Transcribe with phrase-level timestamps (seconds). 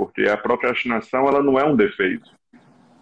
[0.00, 2.30] Porque a procrastinação ela não é um defeito.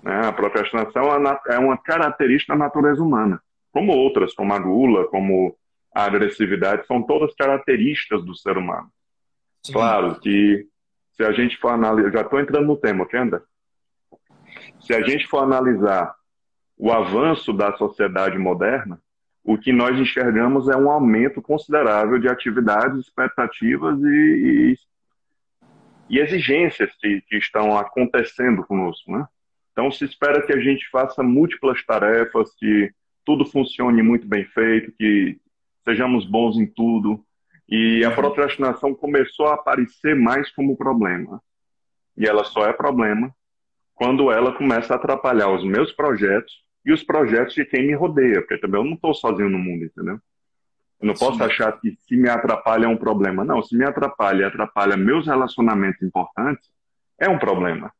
[0.02, 0.26] Né?
[0.26, 1.04] A procrastinação
[1.46, 3.40] é uma característica da natureza humana,
[3.70, 5.56] como outras, como a gula, como
[5.94, 8.90] a agressividade, são todas características do ser humano.
[9.62, 9.74] Sim.
[9.74, 10.66] Claro que
[11.12, 13.42] se a gente for analisar, já estou entrando no tema, André?
[14.80, 16.12] Se a gente for analisar
[16.76, 19.00] o avanço da sociedade moderna,
[19.44, 24.76] o que nós enxergamos é um aumento considerável de atividades, expectativas e,
[26.08, 29.26] e, exigências que, que, estão acontecendo conosco, né?
[29.72, 32.90] Então se espera que a gente faça múltiplas tarefas, que
[33.24, 35.38] tudo funcione muito bem feito, que
[35.84, 37.24] sejamos bons em tudo.
[37.68, 41.40] E a procrastinação começou a aparecer mais como problema.
[42.16, 43.32] E ela só é problema
[43.94, 46.52] quando ela começa a atrapalhar os meus projetos
[46.84, 49.84] e os projetos de quem me rodeia, porque também eu não estou sozinho no mundo,
[49.84, 50.18] entendeu?
[51.00, 51.44] Eu não posso Sim.
[51.44, 53.44] achar que se me atrapalha é um problema.
[53.44, 56.68] Não, se me atrapalha e atrapalha meus relacionamentos importantes,
[57.18, 57.92] é um problema.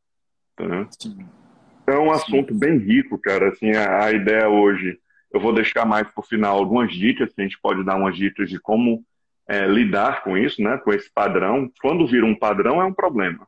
[1.83, 3.51] Então é um assunto bem rico, cara.
[3.51, 4.99] Assim, a, a ideia hoje
[5.31, 8.17] eu vou deixar mais para o final algumas dicas, que a gente pode dar umas
[8.17, 9.05] dicas de como
[9.47, 11.71] é, lidar com isso, né, com esse padrão.
[11.81, 13.47] Quando vira um padrão, é um problema.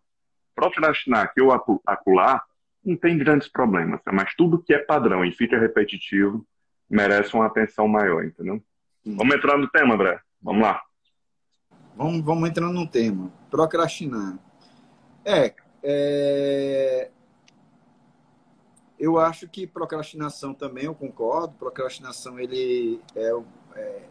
[0.54, 1.52] Procrastinar aqui ou
[1.86, 2.42] acular,
[2.84, 6.46] não tem grandes problemas, né, mas tudo que é padrão e fica repetitivo
[6.88, 8.62] merece uma atenção maior, entendeu?
[9.04, 10.20] Vamos entrar no tema, André?
[10.42, 10.82] Vamos lá.
[11.96, 13.32] Vamos, vamos entrando no tema.
[13.50, 14.38] Procrastinar.
[15.24, 17.10] É, é,
[18.98, 21.54] eu acho que procrastinação também, eu concordo.
[21.54, 23.30] Procrastinação ele é,
[23.76, 24.02] é,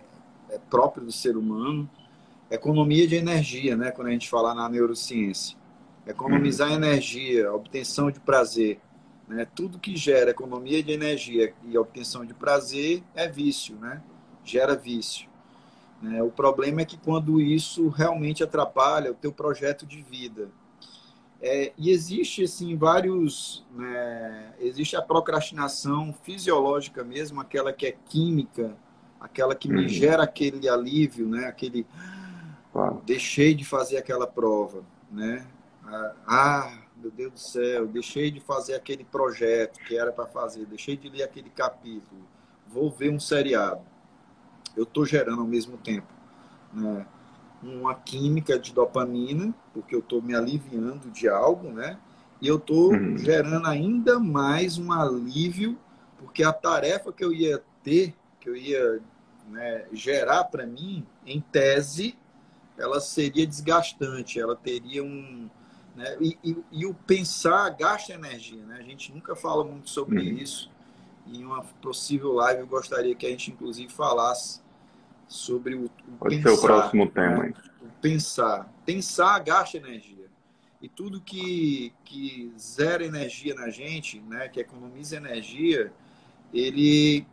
[0.50, 1.90] é, próprio do ser humano.
[2.50, 3.92] Economia de energia, né?
[3.92, 5.56] Quando a gente fala na neurociência,
[6.08, 6.76] economizar uhum.
[6.76, 8.80] energia, obtenção de prazer,
[9.28, 9.46] né?
[9.54, 14.02] Tudo que gera economia de energia e obtenção de prazer é vício, né?
[14.44, 15.28] Gera vício.
[16.02, 16.24] Né?
[16.24, 20.50] O problema é que quando isso realmente atrapalha o teu projeto de vida,
[21.42, 28.76] é, e existe assim vários, né, existe a procrastinação fisiológica mesmo, aquela que é química,
[29.22, 29.88] aquela que me uhum.
[29.88, 31.88] gera aquele alívio, né, aquele
[32.74, 33.02] claro.
[33.06, 35.48] deixei de fazer aquela prova, né,
[35.86, 40.66] ah, ah, meu Deus do céu, deixei de fazer aquele projeto que era para fazer,
[40.66, 42.22] deixei de ler aquele capítulo,
[42.68, 43.82] vou ver um seriado,
[44.80, 46.08] eu estou gerando ao mesmo tempo,
[46.74, 47.06] né?
[47.62, 52.00] uma química de dopamina, porque eu estou me aliviando de algo, né?
[52.42, 53.18] E eu estou uhum.
[53.18, 55.78] gerando ainda mais um alívio,
[56.18, 59.02] porque a tarefa que eu ia ter, que eu ia
[59.50, 62.18] né, gerar para mim, em tese,
[62.78, 65.50] ela seria desgastante, ela teria um.
[65.98, 68.78] Né, e, e, e, o pensar gasta energia, né?
[68.80, 70.38] A gente nunca fala muito sobre uhum.
[70.38, 70.72] isso.
[71.28, 74.62] Em uma possível live, eu gostaria que a gente, inclusive, falasse
[75.30, 77.12] sobre o, o Pode pensar, ser o próximo né?
[77.14, 77.44] tema.
[77.44, 77.54] Né?
[78.02, 78.74] Pensar.
[78.86, 80.28] Pensar gasta energia.
[80.82, 85.92] E tudo que, que zera energia na gente, né, que economiza energia,
[86.54, 87.28] ele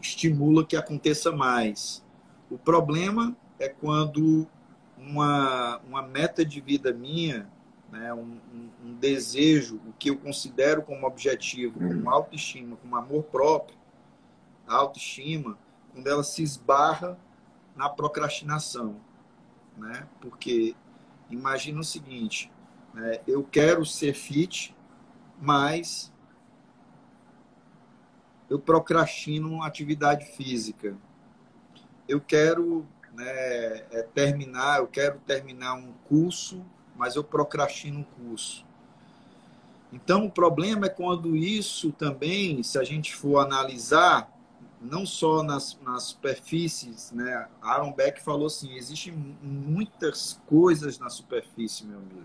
[0.00, 2.02] estimula que aconteça mais.
[2.50, 4.46] O problema é quando
[4.96, 7.46] uma, uma meta de vida minha,
[7.92, 8.38] né, um,
[8.82, 12.10] um, desejo, o que eu considero como objetivo, como hum.
[12.10, 13.76] autoestima, como amor próprio,
[14.66, 15.58] autoestima,
[15.92, 17.18] quando ela se esbarra
[17.76, 19.00] na procrastinação,
[19.76, 20.06] né?
[20.20, 20.74] Porque
[21.28, 22.50] imagina o seguinte,
[22.92, 23.20] né?
[23.26, 24.76] eu quero ser fit,
[25.40, 26.12] mas
[28.48, 30.96] eu procrastino uma atividade física.
[32.08, 33.24] Eu quero né,
[33.90, 36.64] é, terminar, eu quero terminar um curso,
[36.96, 38.66] mas eu procrastino um curso.
[39.92, 44.30] Então, o problema é quando isso também, se a gente for analisar,
[44.80, 47.46] não só nas, nas superfícies, né?
[47.60, 52.24] Aaron Beck falou assim, existem muitas coisas na superfície, meu amigo.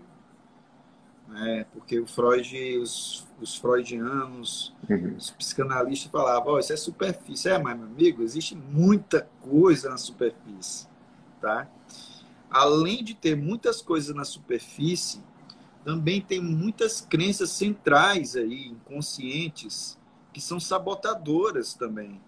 [1.28, 1.66] Né?
[1.72, 5.16] Porque o Freud, os, os freudianos, uhum.
[5.16, 7.48] os psicanalistas falavam, oh, isso é superfície.
[7.48, 10.86] É, mas, meu amigo, existe muita coisa na superfície,
[11.40, 11.68] tá?
[12.48, 15.20] Além de ter muitas coisas na superfície,
[15.84, 19.98] também tem muitas crenças centrais aí, inconscientes,
[20.32, 22.20] que são sabotadoras também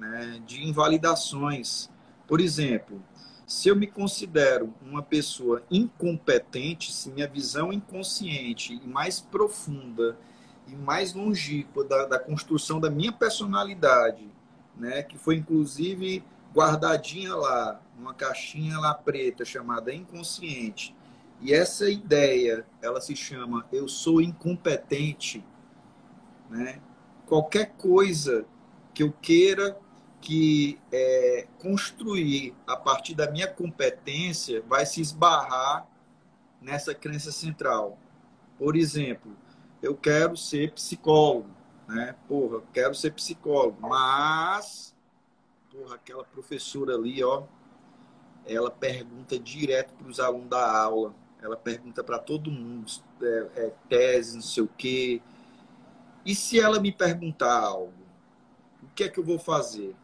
[0.00, 1.90] né, de invalidações.
[2.26, 3.00] Por exemplo,
[3.46, 10.16] se eu me considero uma pessoa incompetente, se minha visão inconsciente e mais profunda
[10.66, 14.26] e mais longínqua da, da construção da minha personalidade,
[14.76, 16.24] né, que foi inclusive
[16.54, 20.96] guardadinha lá, numa caixinha lá preta chamada inconsciente,
[21.42, 25.44] e essa ideia, ela se chama eu sou incompetente,
[26.50, 26.80] né?
[27.26, 28.44] Qualquer coisa
[28.92, 29.78] que eu queira
[30.20, 35.86] que é, construir a partir da minha competência vai se esbarrar
[36.60, 37.98] nessa crença central.
[38.58, 39.34] Por exemplo,
[39.82, 41.48] eu quero ser psicólogo,
[41.88, 42.14] né?
[42.28, 44.94] Porra, eu quero ser psicólogo, mas
[45.70, 47.44] porra, aquela professora ali, ó,
[48.44, 52.90] ela pergunta direto para os alunos da aula, ela pergunta para todo mundo,
[53.22, 55.22] é, é, tese, não sei o quê.
[56.24, 57.92] E se ela me perguntar algo,
[58.82, 59.94] o que é que eu vou fazer?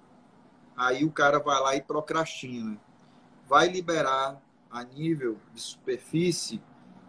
[0.76, 2.76] Aí o cara vai lá e procrastina.
[3.49, 4.40] Vai liberar
[4.70, 6.61] a nível de superfície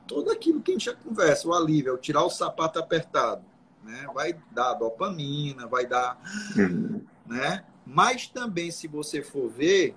[0.08, 3.44] tudo aquilo que a gente já conversa, o alívio, é o tirar o sapato apertado.
[3.84, 4.08] Né?
[4.14, 6.18] Vai dar dopamina, vai dar.
[6.56, 7.02] Uhum.
[7.26, 7.64] Né?
[7.86, 9.96] Mas também, se você for ver,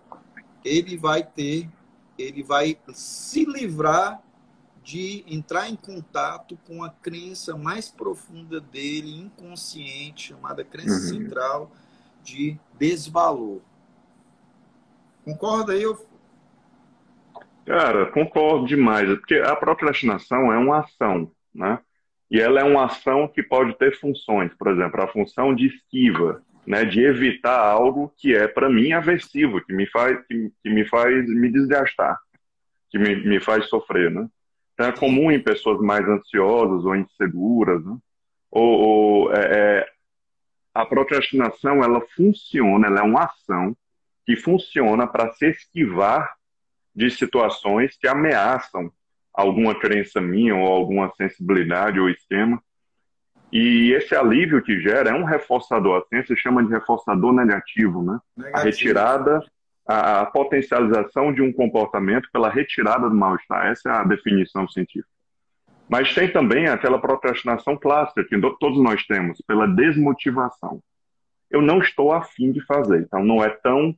[0.65, 1.71] ele vai ter,
[2.19, 4.21] ele vai se livrar
[4.83, 11.21] de entrar em contato com a crença mais profunda dele, inconsciente, chamada crença uhum.
[11.21, 11.73] central
[12.23, 13.61] de desvalor.
[15.25, 15.85] Concorda aí?
[17.67, 21.79] Cara, concordo demais, porque a procrastinação é uma ação, né?
[22.31, 26.43] E ela é uma ação que pode ter funções, por exemplo, a função de esquiva,
[26.67, 30.87] né, de evitar algo que é para mim aversivo, que me faz que, que, me
[30.87, 32.19] faz me desgastar,
[32.89, 34.29] que me, me faz sofrer, né?
[34.75, 37.97] Então é comum em pessoas mais ansiosas ou inseguras, né?
[38.51, 39.87] ou, ou é, é,
[40.75, 43.77] a procrastinação ela funciona, ela é uma ação
[44.25, 46.35] que funciona para se esquivar
[46.95, 48.91] de situações que ameaçam
[49.33, 52.63] alguma crença minha ou alguma sensibilidade ou esquema.
[53.53, 56.01] E esse alívio que gera é um reforçador.
[56.01, 58.19] A ciência chama de reforçador negativo, né?
[58.37, 58.59] Negativo.
[58.59, 59.43] A retirada,
[59.87, 63.67] a, a potencialização de um comportamento pela retirada do mal-estar.
[63.67, 65.09] Essa é a definição científica.
[65.91, 70.81] Mas tem também aquela procrastinação clássica que todos nós temos, pela desmotivação.
[71.51, 73.93] Eu não estou afim de fazer, então não é tão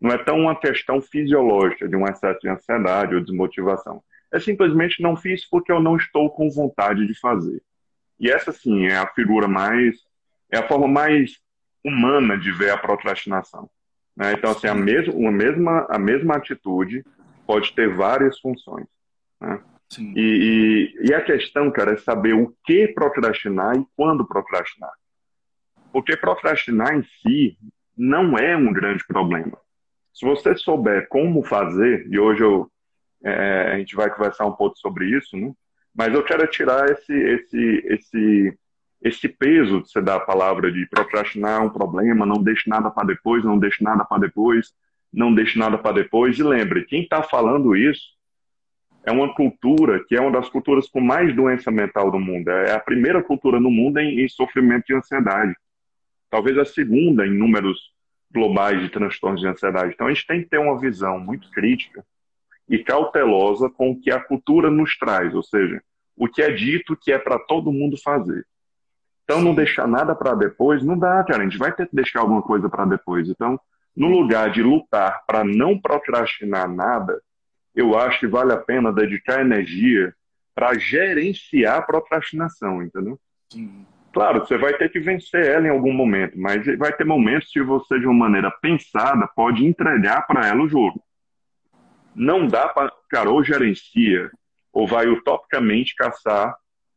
[0.00, 4.04] não é tão uma questão fisiológica de um excesso de ansiedade ou desmotivação.
[4.30, 7.60] É simplesmente não fiz porque eu não estou com vontade de fazer.
[8.20, 9.96] E essa, sim, é a figura mais.
[10.52, 11.40] é a forma mais
[11.82, 13.68] humana de ver a procrastinação.
[14.14, 14.32] Né?
[14.34, 17.04] Então, assim, a mesma, uma mesma, a mesma atitude
[17.46, 18.86] pode ter várias funções.
[19.40, 19.60] Né?
[19.98, 24.92] E, e, e, a questão, cara, é saber o que procrastinar e quando procrastinar.
[25.92, 27.56] Porque procrastinar em si
[27.96, 29.56] não é um grande problema.
[30.12, 32.70] Se você souber como fazer, e hoje eu,
[33.24, 35.52] é, a gente vai conversar um pouco sobre isso, né?
[35.94, 38.58] mas eu quero tirar esse, esse, esse,
[39.02, 43.06] esse peso de você dar a palavra de procrastinar um problema, não deixe nada para
[43.06, 44.72] depois, não deixe nada para depois,
[45.12, 46.38] não deixe nada para depois.
[46.38, 48.15] E lembre, quem está falando isso
[49.06, 52.50] é uma cultura que é uma das culturas com mais doença mental do mundo.
[52.50, 55.54] É a primeira cultura no mundo em, em sofrimento de ansiedade.
[56.28, 57.78] Talvez a segunda em números
[58.32, 59.92] globais de transtornos de ansiedade.
[59.94, 62.04] Então, a gente tem que ter uma visão muito crítica
[62.68, 65.80] e cautelosa com o que a cultura nos traz, ou seja,
[66.16, 68.44] o que é dito que é para todo mundo fazer.
[69.22, 71.42] Então, não deixar nada para depois, não dá, cara.
[71.42, 73.28] A gente vai ter que deixar alguma coisa para depois.
[73.28, 73.58] Então,
[73.96, 77.20] no lugar de lutar para não procrastinar nada,
[77.76, 80.12] eu acho que vale a pena dedicar energia
[80.54, 83.20] para gerenciar a procrastinação, entendeu?
[83.52, 83.86] Sim.
[84.14, 87.62] Claro, você vai ter que vencer ela em algum momento, mas vai ter momentos que
[87.62, 91.04] você, de uma maneira pensada, pode entregar para ela o jogo.
[92.14, 92.90] Não dá para.
[93.10, 94.30] Cara, ou gerencia,
[94.72, 96.56] ou vai utopicamente caçar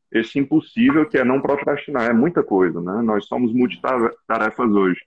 [0.10, 2.10] esse impossível que é não procrastinar.
[2.10, 3.02] É muita coisa, né?
[3.04, 5.02] Nós somos multitarefas hoje.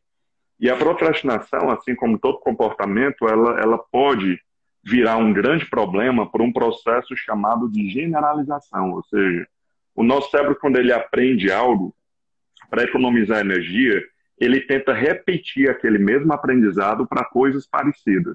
[0.61, 4.39] E a procrastinação, assim como todo comportamento, ela, ela pode
[4.85, 8.93] virar um grande problema por um processo chamado de generalização.
[8.93, 9.47] Ou seja,
[9.95, 11.95] o nosso cérebro, quando ele aprende algo,
[12.69, 14.03] para economizar energia,
[14.39, 18.35] ele tenta repetir aquele mesmo aprendizado para coisas parecidas.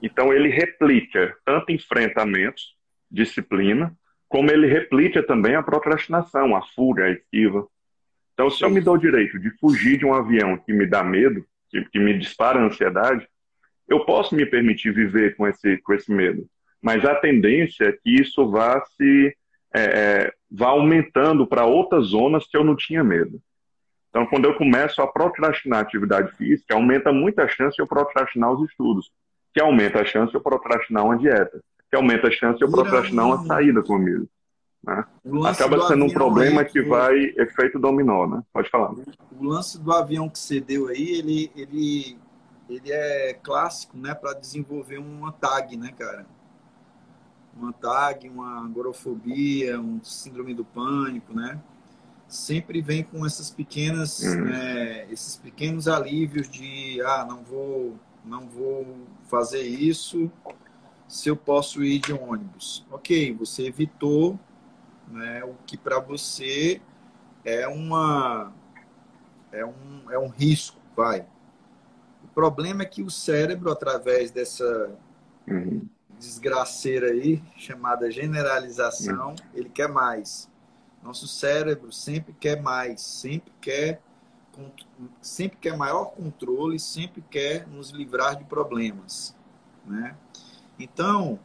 [0.00, 2.76] Então, ele replica tanto enfrentamentos,
[3.10, 3.92] disciplina,
[4.28, 7.66] como ele replica também a procrastinação, a fuga, a esquiva.
[8.32, 11.02] Então, se eu me dou o direito de fugir de um avião que me dá
[11.02, 13.28] medo, que, que me dispara ansiedade,
[13.88, 16.46] eu posso me permitir viver com esse, com esse medo.
[16.80, 19.36] Mas a tendência é que isso vá se
[19.74, 23.40] é, é, vá aumentando para outras zonas que eu não tinha medo.
[24.08, 27.86] Então, quando eu começo a procrastinar a atividade física, aumenta muito a chance de eu
[27.86, 29.10] procrastinar os estudos,
[29.52, 31.60] que aumenta a chance de eu procrastinar uma dieta,
[31.90, 34.28] que aumenta a chance de eu procrastinar uma saída comigo.
[34.86, 35.04] Né?
[35.46, 38.42] Acaba sendo um problema que vai efeito dominó, né?
[38.52, 38.92] Pode falar.
[38.92, 42.18] O lance do avião que você deu aí, ele, ele,
[42.68, 46.26] ele é clássico, né, para desenvolver uma tag, né, cara?
[47.56, 51.60] uma TAG, uma agorafobia, um síndrome do pânico, né?
[52.26, 54.48] Sempre vem com essas pequenas, uhum.
[54.48, 57.94] é, esses pequenos alívios de, ah, não vou,
[58.24, 60.30] não vou fazer isso,
[61.06, 62.84] se eu posso ir de ônibus.
[62.90, 64.38] Ok, você evitou
[65.08, 66.80] né, o que para você
[67.44, 68.52] é uma
[69.52, 71.24] é um, é um risco, vai.
[72.34, 74.90] Problema é que o cérebro, através dessa
[75.46, 75.88] uhum.
[76.18, 79.36] desgraceira aí, chamada generalização, uhum.
[79.54, 80.50] ele quer mais.
[81.02, 84.00] Nosso cérebro sempre quer mais, sempre quer
[85.20, 89.34] sempre quer maior controle, sempre quer nos livrar de problemas,
[89.84, 90.16] né?
[90.78, 91.40] Então,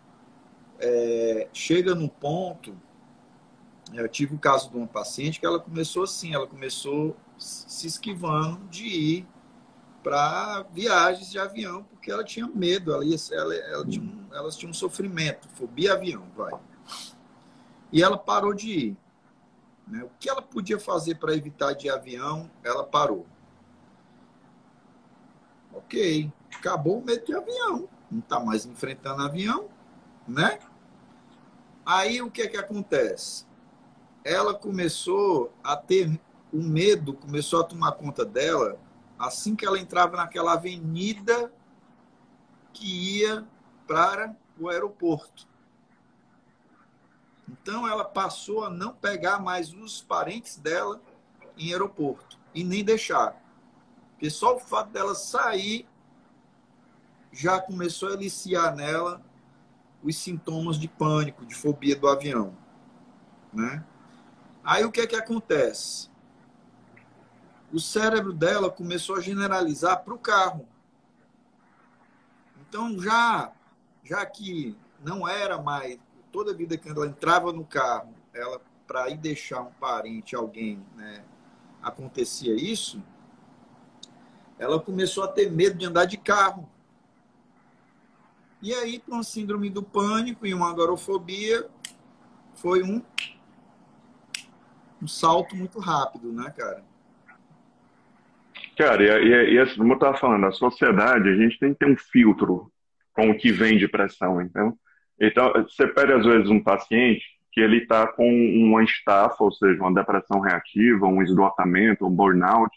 [0.79, 2.75] é, chega num ponto,
[3.93, 8.59] eu tive o caso de uma paciente que ela começou assim, ela começou se esquivando
[8.67, 9.27] de ir
[10.03, 14.55] para viagens de avião, porque ela tinha medo, ela, ia, ela, ela tinha um, elas
[14.55, 16.53] tinham um sofrimento, fobia avião, vai.
[17.91, 18.97] E ela parou de ir.
[19.87, 20.03] Né?
[20.03, 23.25] O que ela podia fazer para evitar de avião, ela parou.
[25.73, 27.89] Ok, acabou o medo de avião.
[28.09, 29.69] Não está mais enfrentando avião,
[30.27, 30.59] né?
[31.85, 33.45] Aí o que é que acontece?
[34.23, 36.19] Ela começou a ter
[36.51, 38.77] o medo, começou a tomar conta dela
[39.19, 41.53] assim que ela entrava naquela avenida
[42.71, 43.45] que ia
[43.85, 45.45] para o aeroporto.
[47.49, 51.01] Então ela passou a não pegar mais os parentes dela
[51.57, 53.35] em aeroporto e nem deixar.
[54.11, 55.87] Porque só o fato dela sair
[57.31, 59.21] já começou a eliciar nela
[60.01, 62.55] os sintomas de pânico, de fobia do avião,
[63.51, 63.83] né?
[64.63, 66.08] Aí o que é que acontece?
[67.71, 70.67] O cérebro dela começou a generalizar para o carro.
[72.61, 73.51] Então já
[74.03, 75.99] já que não era mais
[76.31, 81.23] toda vida que ela entrava no carro, ela para ir deixar um parente, alguém, né,
[81.79, 83.03] acontecia isso,
[84.57, 86.67] ela começou a ter medo de andar de carro.
[88.61, 91.69] E aí, para uma síndrome do pânico e uma agorofobia,
[92.55, 93.01] foi um,
[95.01, 96.83] um salto muito rápido, né, cara?
[98.79, 101.79] Cara, e, e, e assim, como eu estava falando, a sociedade, a gente tem que
[101.79, 102.71] ter um filtro
[103.11, 104.41] com o que vem de pressão.
[104.41, 104.73] Então,
[105.19, 109.81] então, você pega às vezes um paciente que ele está com uma estafa, ou seja,
[109.81, 112.71] uma depressão reativa, um esgotamento, um burnout,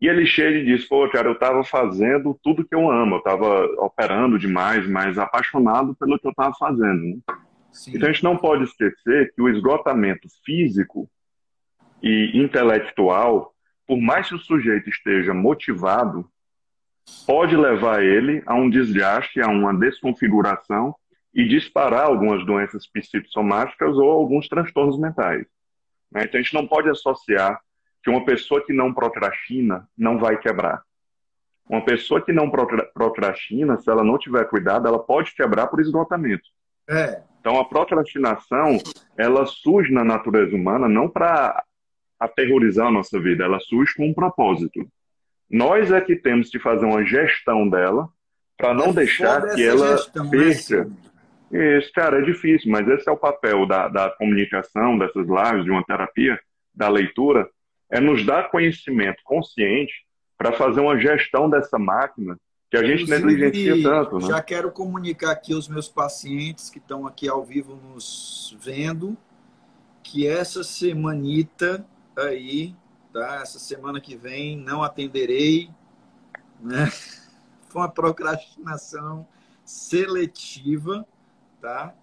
[0.00, 3.18] e ele chega e diz, pô, cara, eu estava fazendo tudo que eu amo, eu
[3.18, 7.02] estava operando demais, mas apaixonado pelo que eu estava fazendo.
[7.02, 7.16] Né?
[7.88, 11.10] Então a gente não pode esquecer que o esgotamento físico
[12.00, 13.51] e intelectual,
[13.92, 16.26] por mais que o sujeito esteja motivado,
[17.26, 20.96] pode levar ele a um desgaste, a uma desconfiguração
[21.34, 25.44] e disparar algumas doenças psicossomáticas ou alguns transtornos mentais.
[26.10, 26.24] Né?
[26.24, 27.60] Então a gente não pode associar
[28.02, 30.80] que uma pessoa que não procrastina não vai quebrar.
[31.68, 32.50] Uma pessoa que não
[32.94, 36.48] procrastina, se ela não tiver cuidado, ela pode quebrar por esgotamento.
[36.88, 37.20] É.
[37.40, 38.78] Então a procrastinação,
[39.18, 41.62] ela surge na natureza humana não para
[42.24, 44.86] aterrorizar a nossa vida, ela surge com um propósito.
[45.50, 48.08] Nós é que temos que fazer uma gestão dela
[48.56, 50.84] para não é deixar que ela gestão, né, perca.
[50.84, 51.78] Né?
[51.78, 55.70] Isso, cara, é difícil, mas esse é o papel da, da comunicação, dessas lives, de
[55.70, 56.38] uma terapia,
[56.74, 57.48] da leitura,
[57.90, 59.92] é nos dar conhecimento consciente
[60.38, 62.38] para fazer uma gestão dessa máquina
[62.70, 64.18] que a gente negligencia tanto.
[64.18, 64.28] Né?
[64.28, 69.14] Já quero comunicar aqui aos meus pacientes que estão aqui ao vivo nos vendo
[70.02, 71.84] que essa semanita
[72.16, 72.74] aí,
[73.12, 73.36] tá?
[73.36, 75.70] Essa semana que vem não atenderei,
[76.60, 76.90] né?
[77.68, 79.26] Foi uma procrastinação
[79.64, 81.06] seletiva
[81.62, 81.94] tá?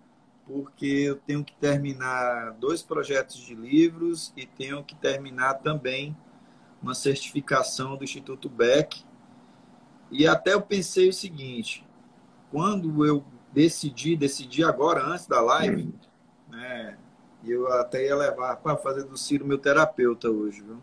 [0.48, 6.18] Porque eu tenho que terminar dois projetos de livros e tenho que terminar também
[6.82, 9.04] uma certificação do Instituto Beck.
[10.10, 11.86] E até eu pensei o seguinte:
[12.50, 15.94] quando eu decidi, decidi agora, antes da live, hum.
[17.44, 17.54] Né?
[17.54, 20.82] Eu até ia levar para fazer do Ciro meu terapeuta hoje, viu?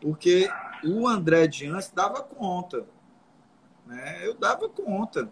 [0.00, 0.50] Porque
[0.84, 2.84] o André de antes dava conta.
[3.86, 4.26] Né?
[4.26, 5.30] Eu dava conta.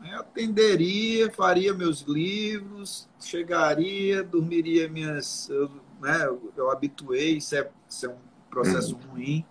[0.00, 0.14] Né?
[0.16, 5.48] Atenderia, faria meus livros, chegaria, dormiria minhas.
[5.48, 8.16] Eu, né, eu, eu habituei, isso é, isso é um
[8.50, 9.12] processo uhum.
[9.12, 9.46] ruim.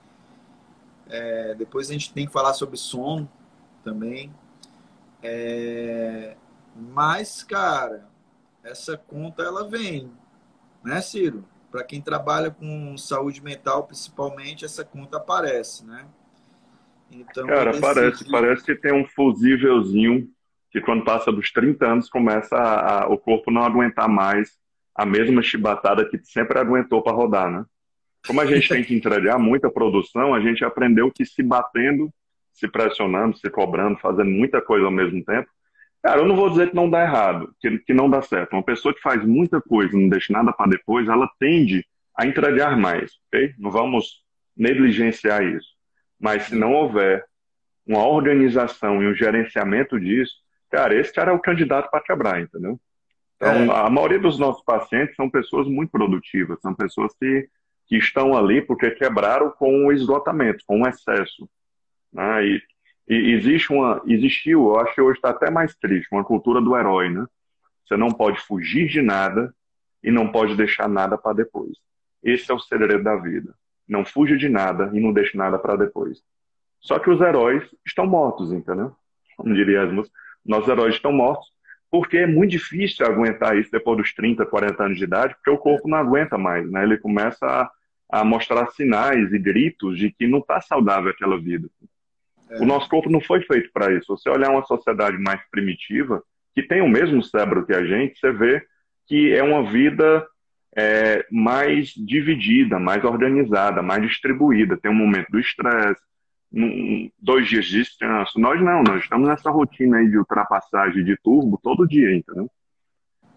[1.07, 3.29] É, depois a gente tem que falar sobre sono
[3.83, 4.31] também.
[5.23, 6.35] É,
[6.75, 8.10] mas, cara,
[8.63, 10.11] essa conta ela vem,
[10.83, 11.43] né, Ciro?
[11.69, 16.05] Para quem trabalha com saúde mental, principalmente, essa conta aparece, né?
[17.09, 20.29] Então, Cara, parece, parece que tem um fusívelzinho
[20.69, 24.57] que quando passa dos 30 anos começa a, a, o corpo não aguentar mais
[24.95, 27.65] a mesma chibatada que sempre aguentou para rodar, né?
[28.25, 32.09] Como a gente tem que entregar muita produção, a gente aprendeu que se batendo,
[32.53, 35.49] se pressionando, se cobrando, fazendo muita coisa ao mesmo tempo,
[36.03, 38.53] Cara, eu não vou dizer que não dá errado, que, que não dá certo.
[38.53, 41.85] Uma pessoa que faz muita coisa e não deixa nada para depois, ela tende
[42.17, 43.53] a entregar mais, ok?
[43.57, 44.23] Não vamos
[44.57, 45.69] negligenciar isso.
[46.19, 47.23] Mas se não houver
[47.85, 50.33] uma organização e um gerenciamento disso,
[50.69, 52.79] cara, esse cara é o candidato para quebrar, entendeu?
[53.35, 53.85] Então, é.
[53.85, 57.47] a maioria dos nossos pacientes são pessoas muito produtivas, são pessoas que,
[57.87, 61.49] que estão ali porque quebraram com o esgotamento, com o excesso.
[62.13, 62.45] Né?
[62.45, 62.61] E,
[63.11, 66.77] e existe uma, existiu, eu acho que hoje está até mais triste, uma cultura do
[66.77, 67.25] herói, né?
[67.85, 69.53] Você não pode fugir de nada
[70.01, 71.77] e não pode deixar nada para depois.
[72.23, 73.53] Esse é o segredo da vida.
[73.87, 76.21] Não fuja de nada e não deixe nada para depois.
[76.79, 78.95] Só que os heróis estão mortos, entendeu?
[79.35, 80.09] Como diria as
[80.45, 81.51] nossos heróis estão mortos
[81.91, 85.57] porque é muito difícil aguentar isso depois dos 30, 40 anos de idade, porque o
[85.57, 86.83] corpo não aguenta mais, né?
[86.83, 87.69] Ele começa a,
[88.21, 91.67] a mostrar sinais e gritos de que não está saudável aquela vida.
[92.51, 92.61] É.
[92.61, 94.15] O nosso corpo não foi feito para isso.
[94.15, 96.21] Você olhar uma sociedade mais primitiva,
[96.53, 98.61] que tem o mesmo cérebro que a gente, você vê
[99.07, 100.27] que é uma vida
[100.75, 104.77] é, mais dividida, mais organizada, mais distribuída.
[104.77, 106.01] Tem um momento do estresse,
[107.19, 108.39] dois dias de descanso.
[108.39, 112.49] Nós não, nós estamos nessa rotina aí de ultrapassagem de turbo todo dia, entendeu?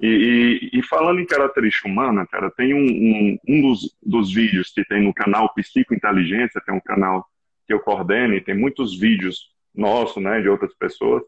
[0.00, 4.72] E, e, e falando em característica humana, cara, tem um, um, um dos, dos, vídeos
[4.72, 7.24] que tem no canal Psicointeligência, tem um canal
[7.66, 11.22] que eu coordeno e tem muitos vídeos nossos, né, de outras pessoas.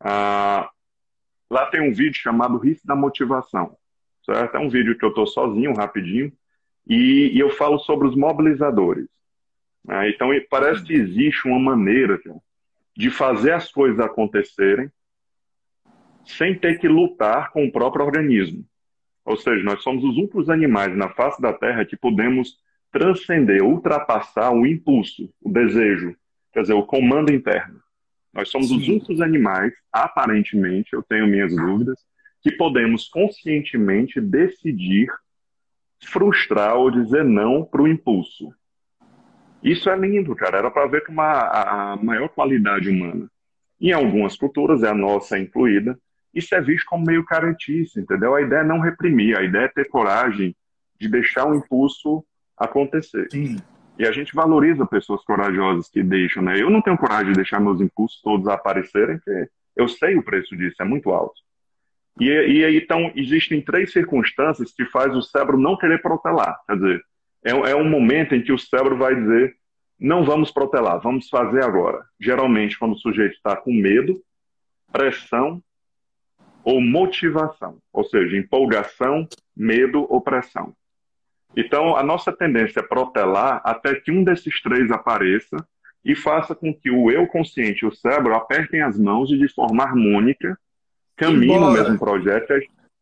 [0.00, 0.70] Ah,
[1.50, 3.76] lá tem um vídeo chamado Risco da Motivação,
[4.24, 4.56] certo?
[4.56, 6.32] É um vídeo que eu estou sozinho, rapidinho,
[6.86, 9.06] e, e eu falo sobre os mobilizadores.
[9.84, 10.10] Né?
[10.10, 12.20] Então, parece que existe uma maneira
[12.96, 14.90] de fazer as coisas acontecerem
[16.24, 18.64] sem ter que lutar com o próprio organismo.
[19.24, 22.56] Ou seja, nós somos os únicos animais na face da Terra que podemos
[22.92, 26.14] transcender, ultrapassar o impulso, o desejo,
[26.52, 27.80] quer dizer, o comando interno.
[28.32, 28.76] Nós somos Sim.
[28.76, 31.98] os únicos animais, aparentemente, eu tenho minhas dúvidas,
[32.42, 35.08] que podemos conscientemente decidir
[36.04, 38.52] frustrar ou dizer não para o impulso.
[39.62, 40.58] Isso é lindo, cara.
[40.58, 43.30] Era para ver com uma, a maior qualidade humana.
[43.80, 45.98] Em algumas culturas, é a nossa incluída,
[46.34, 48.34] isso é visto como meio caretice, entendeu?
[48.34, 50.56] A ideia é não reprimir, a ideia é ter coragem
[50.98, 52.24] de deixar o impulso
[52.64, 53.28] acontecer.
[53.30, 53.56] Sim.
[53.98, 56.60] E a gente valoriza pessoas corajosas que deixam, né?
[56.60, 60.56] Eu não tenho coragem de deixar meus impulsos todos aparecerem, porque eu sei o preço
[60.56, 61.40] disso, é muito alto.
[62.18, 66.58] E, e aí, então, existem três circunstâncias que faz o cérebro não querer protelar.
[66.66, 67.02] Quer dizer,
[67.44, 69.54] é, é um momento em que o cérebro vai dizer:
[69.98, 72.02] não vamos protelar, vamos fazer agora.
[72.20, 74.20] Geralmente, quando o sujeito está com medo,
[74.90, 75.62] pressão
[76.64, 80.74] ou motivação, ou seja, empolgação, medo ou pressão.
[81.56, 85.56] Então, a nossa tendência é protelar até que um desses três apareça
[86.04, 89.48] e faça com que o eu consciente e o cérebro apertem as mãos e de
[89.48, 90.58] forma harmônica
[91.16, 92.52] caminhem no mesmo projeto.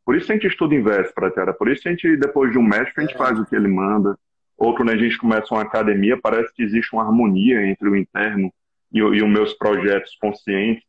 [0.04, 1.52] Por isso a gente estuda em véspera, cara.
[1.54, 3.18] Por isso a gente, depois de um médico, a gente é.
[3.18, 4.16] faz o que ele manda
[4.60, 8.52] ou quando a gente começa uma academia, parece que existe uma harmonia entre o interno
[8.92, 10.84] e, e os meus projetos conscientes.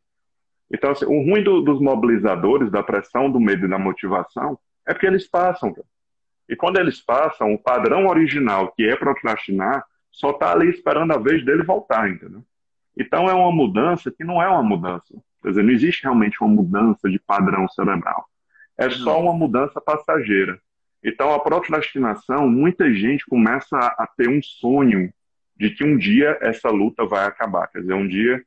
[0.70, 4.92] Então, assim, o ruim do, dos mobilizadores, da pressão, do medo e da motivação, é
[4.92, 5.72] porque eles passam.
[5.72, 5.86] Cara.
[6.52, 11.16] E quando eles passam, o padrão original, que é procrastinar, só está ali esperando a
[11.16, 12.44] vez dele voltar, entendeu?
[12.94, 15.14] Então, é uma mudança que não é uma mudança.
[15.42, 18.26] Quer dizer, não existe realmente uma mudança de padrão cerebral.
[18.76, 20.60] É só uma mudança passageira.
[21.02, 25.10] Então, a procrastinação, muita gente começa a, ter um sonho
[25.56, 27.66] de que um dia essa luta vai acabar.
[27.68, 28.42] Quer dizer, um dia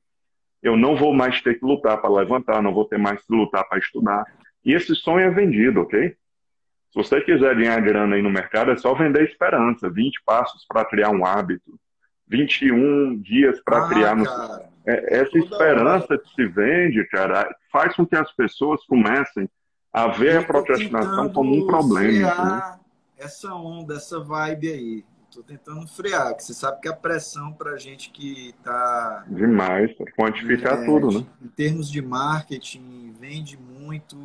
[0.62, 3.68] eu não vou mais ter que lutar para levantar, não vou ter mais que lutar
[3.68, 4.24] para estudar.
[4.63, 6.15] E esse sonho é vendido, ok?
[6.95, 9.89] Se você quiser ganhar grana aí no mercado, é só vender esperança.
[9.89, 11.77] 20 passos para criar um hábito.
[12.25, 14.15] 21 dias para ah, criar.
[14.15, 14.25] No...
[14.88, 19.49] É, essa esperança que se vende, cara, faz com que as pessoas comecem
[19.91, 22.45] a ver a procrastinação como um problema.
[22.45, 22.79] Né?
[23.17, 25.05] Essa onda, essa vibe aí.
[25.38, 29.26] Estou tentando frear, que você sabe que a pressão para gente que está.
[29.28, 31.26] Demais, quantificar é, tudo, né?
[31.41, 34.15] Em termos de marketing, vende muito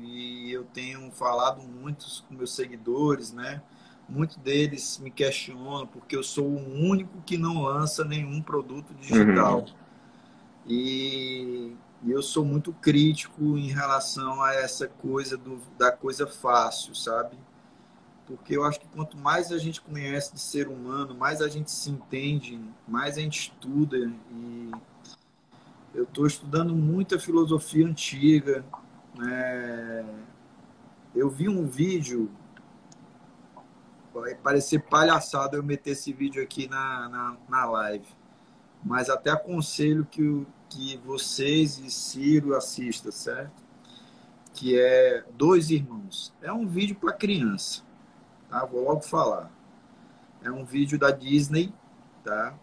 [0.00, 3.60] e eu tenho falado muito com meus seguidores, né?
[4.08, 9.62] Muitos deles me questionam porque eu sou o único que não lança nenhum produto digital.
[9.62, 9.74] Uhum.
[10.68, 16.96] E e eu sou muito crítico em relação a essa coisa do, da coisa fácil,
[16.96, 17.38] sabe?
[18.36, 21.70] Porque eu acho que quanto mais a gente conhece de ser humano, mais a gente
[21.70, 23.96] se entende, mais a gente estuda.
[24.30, 24.70] E
[25.94, 28.64] eu estou estudando muita filosofia antiga.
[29.16, 30.04] Né?
[31.14, 32.30] Eu vi um vídeo,
[34.14, 38.22] vai parecer palhaçada eu meter esse vídeo aqui na, na, na live
[38.84, 43.62] mas até aconselho que, que vocês e Ciro assistam, certo?
[44.52, 46.34] Que é Dois Irmãos.
[46.42, 47.82] É um vídeo para criança,
[48.52, 48.66] tá?
[48.66, 49.50] Vou logo falar.
[50.42, 51.72] É um vídeo da Disney,
[52.22, 52.54] tá?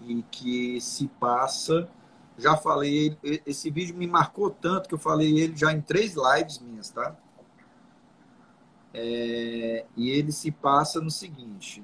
[0.00, 1.88] E que se passa.
[2.38, 6.58] Já falei, esse vídeo me marcou tanto que eu falei ele já em três lives
[6.60, 7.16] minhas, tá?
[8.94, 11.82] É, e ele se passa no seguinte: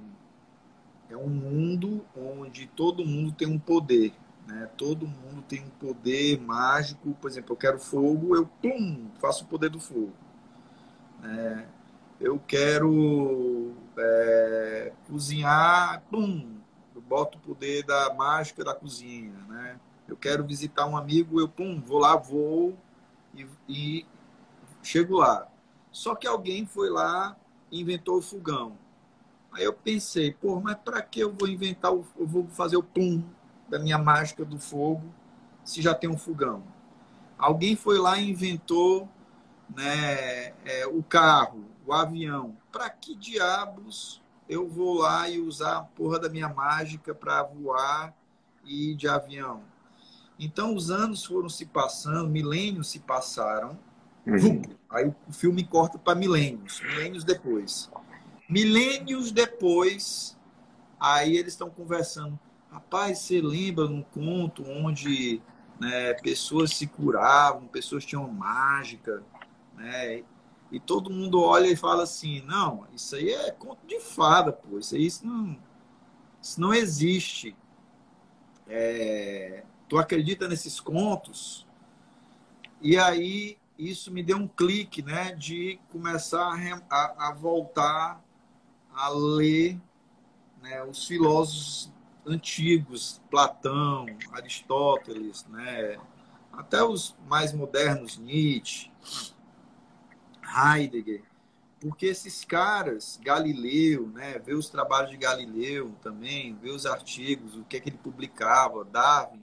[1.10, 4.12] é um mundo onde todo mundo tem um poder,
[4.46, 4.68] né?
[4.76, 7.14] Todo mundo tem um poder mágico.
[7.14, 10.12] Por exemplo, eu quero fogo, eu pum, faço o poder do fogo.
[11.24, 11.66] É,
[12.22, 16.56] eu quero é, cozinhar, pum,
[16.94, 19.78] eu boto o poder da mágica da cozinha, né?
[20.06, 22.76] Eu quero visitar um amigo, eu pum, vou lá, vou
[23.34, 24.06] e, e
[24.82, 25.48] chego lá.
[25.90, 27.36] Só que alguém foi lá
[27.70, 28.78] e inventou o fogão.
[29.52, 32.82] Aí eu pensei, pô, mas para que eu vou inventar, o, eu vou fazer o
[32.82, 33.22] pum
[33.68, 35.02] da minha mágica do fogo
[35.64, 36.62] se já tem um fogão?
[37.36, 39.08] Alguém foi lá e inventou
[39.74, 42.56] né, é, o carro, o avião.
[42.70, 48.14] Para que diabos eu vou lá e usar a porra da minha mágica para voar
[48.64, 49.62] e ir de avião?
[50.38, 53.78] Então os anos foram se passando, milênios se passaram.
[54.26, 54.62] Uhum.
[54.90, 57.90] Aí o filme corta para milênios, milênios depois.
[58.48, 60.36] Milênios depois,
[60.98, 62.38] aí eles estão conversando.
[62.70, 65.40] Rapaz, você lembra num conto onde
[65.80, 69.22] né, pessoas se curavam, pessoas tinham mágica,
[69.76, 70.22] né?
[70.72, 74.78] E todo mundo olha e fala assim, não, isso aí é conto de fada, pô,
[74.78, 75.58] isso aí isso não,
[76.40, 77.54] isso não existe.
[78.66, 81.66] É, tu acredita nesses contos?
[82.80, 88.24] E aí isso me deu um clique, né, de começar a, a, a voltar
[88.94, 89.78] a ler
[90.62, 91.92] né, os filósofos
[92.26, 95.98] antigos, Platão, Aristóteles, né,
[96.50, 98.90] até os mais modernos, Nietzsche,
[100.54, 101.22] Heidegger,
[101.80, 107.64] porque esses caras, Galileu, né, ver os trabalhos de Galileu também, ver os artigos, o
[107.64, 109.42] que, é que ele publicava, Darwin,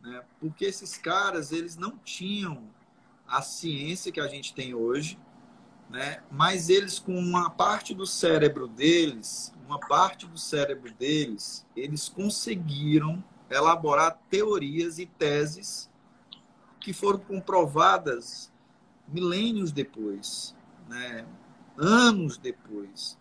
[0.00, 2.62] né, porque esses caras eles não tinham
[3.26, 5.18] a ciência que a gente tem hoje,
[5.90, 6.22] né?
[6.30, 13.22] Mas eles com uma parte do cérebro deles, uma parte do cérebro deles, eles conseguiram
[13.50, 15.90] elaborar teorias e teses
[16.80, 18.52] que foram comprovadas
[19.08, 20.54] milênios depois,
[20.88, 21.26] né?
[21.78, 23.16] anos depois.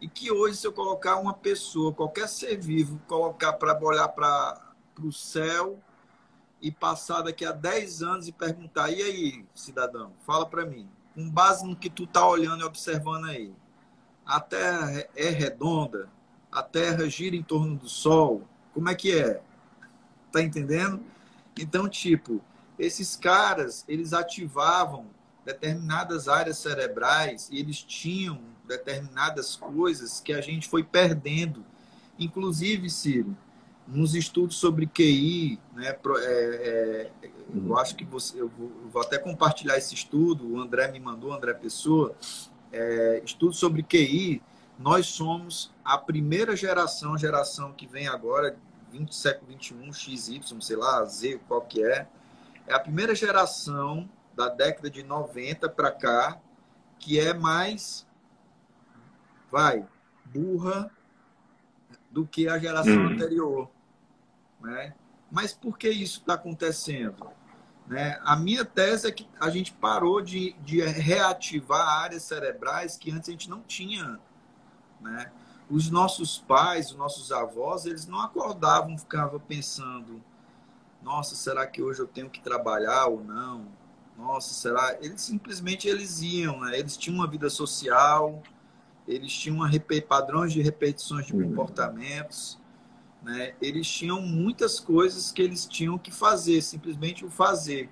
[0.00, 4.60] E que hoje, se eu colocar uma pessoa, qualquer ser vivo, colocar para olhar para
[5.02, 5.78] o céu
[6.60, 11.28] e passar daqui a 10 anos e perguntar: e aí, cidadão, fala para mim, com
[11.28, 13.52] base no que tu tá olhando e observando aí.
[14.24, 16.08] A Terra é redonda,
[16.52, 18.42] a Terra gira em torno do Sol.
[18.72, 19.42] Como é que é?
[20.30, 21.02] Tá entendendo?
[21.58, 22.40] Então, tipo,
[22.78, 25.06] esses caras, eles ativavam
[25.48, 31.64] determinadas áreas cerebrais e eles tinham determinadas coisas que a gente foi perdendo.
[32.18, 33.34] Inclusive, Ciro,
[33.86, 39.00] nos estudos sobre QI, né, é, é, eu acho que você, eu vou, eu vou,
[39.00, 42.14] até compartilhar esse estudo, o André me mandou, André Pessoa,
[42.70, 44.42] é, estudo sobre QI,
[44.78, 48.54] nós somos a primeira geração, geração que vem agora,
[48.92, 52.06] 20, século 21, XY, sei lá, Z, qual que é,
[52.66, 54.06] é a primeira geração
[54.38, 56.40] da década de 90 para cá
[56.96, 58.06] que é mais,
[59.50, 59.84] vai,
[60.24, 60.90] burra
[62.08, 63.08] do que a geração hum.
[63.08, 63.68] anterior.
[64.60, 64.94] Né?
[65.30, 67.30] Mas por que isso está acontecendo?
[67.86, 68.20] Né?
[68.22, 73.28] A minha tese é que a gente parou de, de reativar áreas cerebrais que antes
[73.28, 74.20] a gente não tinha.
[75.00, 75.32] Né?
[75.68, 80.22] Os nossos pais, os nossos avós, eles não acordavam, ficavam pensando:
[81.02, 83.77] nossa, será que hoje eu tenho que trabalhar ou não?
[84.18, 84.98] Nossa, será?
[85.00, 86.78] Eles simplesmente eles iam, né?
[86.78, 88.42] eles tinham uma vida social,
[89.06, 89.58] eles tinham
[90.06, 91.48] padrões de repetições de uhum.
[91.48, 92.58] comportamentos
[93.22, 97.90] né, eles tinham muitas coisas que eles tinham que fazer, simplesmente o fazer.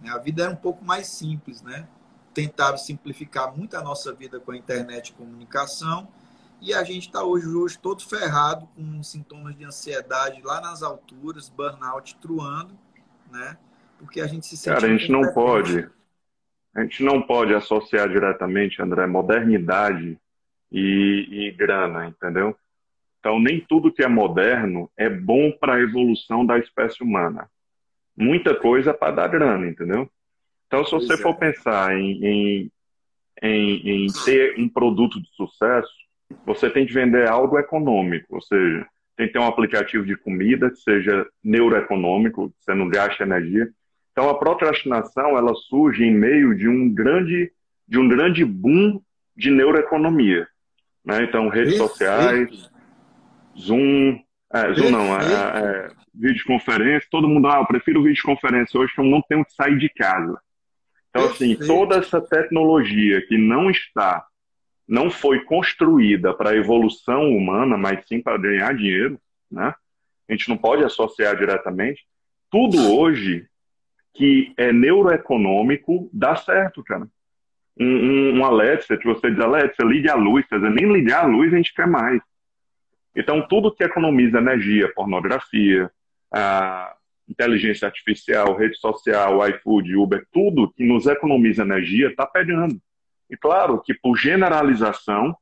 [0.00, 0.10] Né?
[0.10, 1.88] A vida era um pouco mais simples, né?
[2.34, 6.06] Tentaram simplificar muito a nossa vida com a internet e comunicação,
[6.60, 11.48] e a gente está hoje, hoje todo ferrado, com sintomas de ansiedade lá nas alturas,
[11.48, 12.76] burnout truando,
[13.30, 13.56] né?
[13.98, 14.74] Porque a gente se sente.
[14.74, 15.88] Cara, a gente não pode.
[16.74, 20.18] A gente não pode associar diretamente, André, modernidade
[20.70, 22.54] e, e grana, entendeu?
[23.18, 27.50] Então, nem tudo que é moderno é bom para a evolução da espécie humana.
[28.16, 30.08] Muita coisa é para dar grana, entendeu?
[30.66, 32.72] Então, se você for pensar em, em,
[33.42, 35.92] em, em, ter um produto de sucesso,
[36.44, 40.70] você tem que vender algo econômico, ou seja, tem que ter um aplicativo de comida
[40.70, 43.68] que seja neuroeconômico, você não gasta energia.
[44.16, 47.52] Então a procrastinação ela surge em meio de um grande
[47.86, 48.98] de um grande boom
[49.36, 50.48] de neuroeconomia,
[51.04, 51.22] né?
[51.22, 51.92] Então redes Perfeito.
[51.92, 52.70] sociais,
[53.58, 54.18] Zoom,
[54.50, 59.04] é, Zoom não, é, é, videoconferência, todo mundo, ah, eu prefiro videoconferência hoje que eu
[59.04, 60.40] não tenho que sair de casa.
[61.10, 64.26] Então, assim, toda essa tecnologia que não está,
[64.88, 69.74] não foi construída para a evolução humana, mas sim para ganhar dinheiro, né?
[70.28, 72.02] A gente não pode associar diretamente.
[72.50, 73.46] Tudo hoje
[74.16, 77.06] que é neuroeconômico dá certo, cara.
[77.78, 81.24] Um, um, um Alexa, que você diz, Alexa, ligue a luz, quer dizer, nem ligar
[81.24, 82.20] a luz a gente quer mais.
[83.14, 85.90] Então, tudo que economiza energia, pornografia,
[86.32, 86.94] a
[87.28, 92.80] inteligência artificial, rede social, iFood, Uber, tudo que nos economiza energia está pegando.
[93.28, 95.36] E claro que por generalização,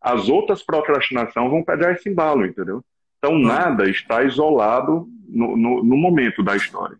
[0.00, 2.84] as outras procrastinações vão pegar esse embalo, entendeu?
[3.18, 6.96] Então nada está isolado no, no, no momento da história.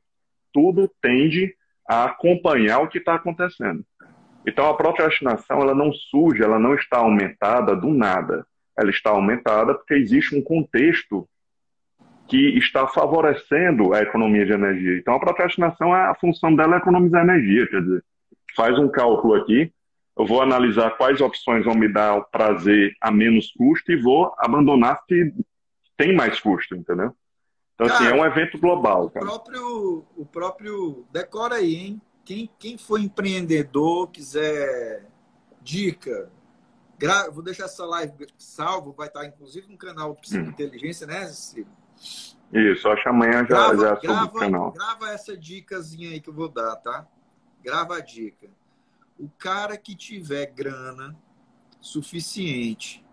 [0.54, 1.54] Tudo tende
[1.86, 3.84] a acompanhar o que está acontecendo.
[4.46, 8.46] Então a procrastinação ela não surge, ela não está aumentada do nada.
[8.78, 11.28] Ela está aumentada porque existe um contexto
[12.26, 14.98] que está favorecendo a economia de energia.
[14.98, 18.02] Então, a procrastinação, a função dela é economizar energia, quer dizer,
[18.56, 19.70] faz um cálculo aqui,
[20.16, 24.32] eu vou analisar quais opções vão me dar o prazer a menos custo e vou
[24.38, 25.34] abandonar se
[25.96, 27.12] tem mais custo, entendeu?
[27.74, 29.10] Então, cara, assim, é um evento global.
[29.10, 29.24] Cara.
[29.24, 31.06] O próprio, o próprio.
[31.10, 32.02] Decora aí, hein?
[32.24, 35.06] Quem, quem for empreendedor, quiser
[35.60, 36.30] dica,
[36.98, 37.28] gra...
[37.30, 40.48] vou deixar essa live salvo, vai estar inclusive no canal Psico hum.
[40.48, 41.68] Inteligência, né, Ciro?
[42.52, 44.72] Isso, acho que amanhã já, grava, já grava, canal.
[44.72, 47.06] Grava essa dicasinha aí que eu vou dar, tá?
[47.62, 48.48] Grava a dica.
[49.18, 51.16] O cara que tiver grana
[51.80, 53.04] suficiente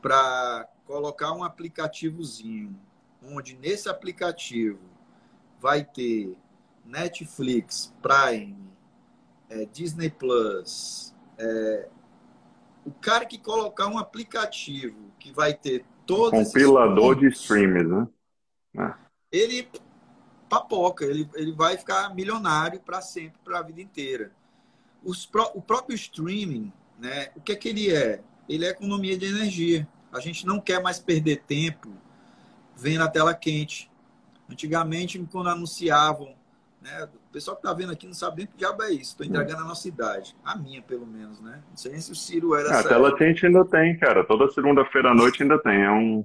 [0.00, 2.78] para colocar um aplicativozinho,
[3.24, 4.80] onde nesse aplicativo
[5.60, 6.36] vai ter
[6.84, 8.56] Netflix, Prime,
[9.48, 11.88] é, Disney Plus, é,
[12.84, 18.08] o cara que colocar um aplicativo que vai ter todos compilador de streams, né?
[18.76, 18.94] É.
[19.30, 19.68] Ele
[20.48, 24.32] papoca, ele, ele vai ficar milionário para sempre, para a vida inteira.
[25.02, 27.30] Os, o próprio streaming, né?
[27.36, 28.20] O que é que ele é?
[28.48, 29.88] Ele é economia de energia.
[30.12, 31.88] A gente não quer mais perder tempo
[32.76, 33.90] vendo a tela quente.
[34.50, 36.34] Antigamente, quando anunciavam,
[36.82, 37.04] né?
[37.04, 39.12] O pessoal que está vendo aqui não sabe nem que diabo é isso.
[39.12, 40.36] Estou entregando a nossa idade.
[40.44, 41.62] A minha, pelo menos, né?
[41.70, 42.80] Não sei nem se o Ciro era.
[42.80, 44.24] A tela quente ainda tem, cara.
[44.24, 45.82] Toda segunda-feira à noite ainda tem.
[45.82, 46.24] É um.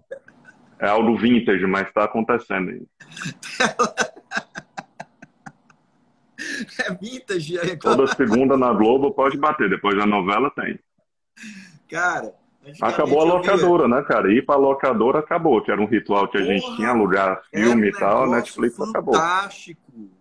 [0.79, 2.85] É algo vintage, mas está acontecendo aí.
[6.79, 7.57] é vintage.
[7.57, 7.75] É...
[7.75, 9.69] Toda segunda na Globo pode bater.
[9.69, 10.77] Depois da novela tem.
[11.89, 12.33] Cara.
[12.81, 14.31] Acabou a locadora, né, cara?
[14.31, 17.89] Ir pra locadora acabou, que era um ritual que a gente tinha, alugar filme um
[17.89, 18.97] e tal, Netflix fantástico.
[18.97, 19.13] acabou.
[19.13, 20.17] Fantástico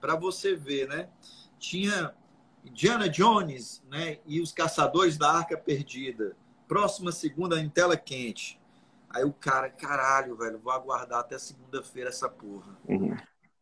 [0.00, 1.08] para você ver, né?
[1.58, 2.14] Tinha
[2.64, 4.18] Diana Jones, né?
[4.26, 6.34] E os Caçadores da Arca Perdida.
[6.66, 8.58] Próxima segunda em tela quente.
[9.10, 12.76] Aí o cara, caralho, velho, vou aguardar até segunda-feira essa porra.
[12.88, 13.16] Uhum.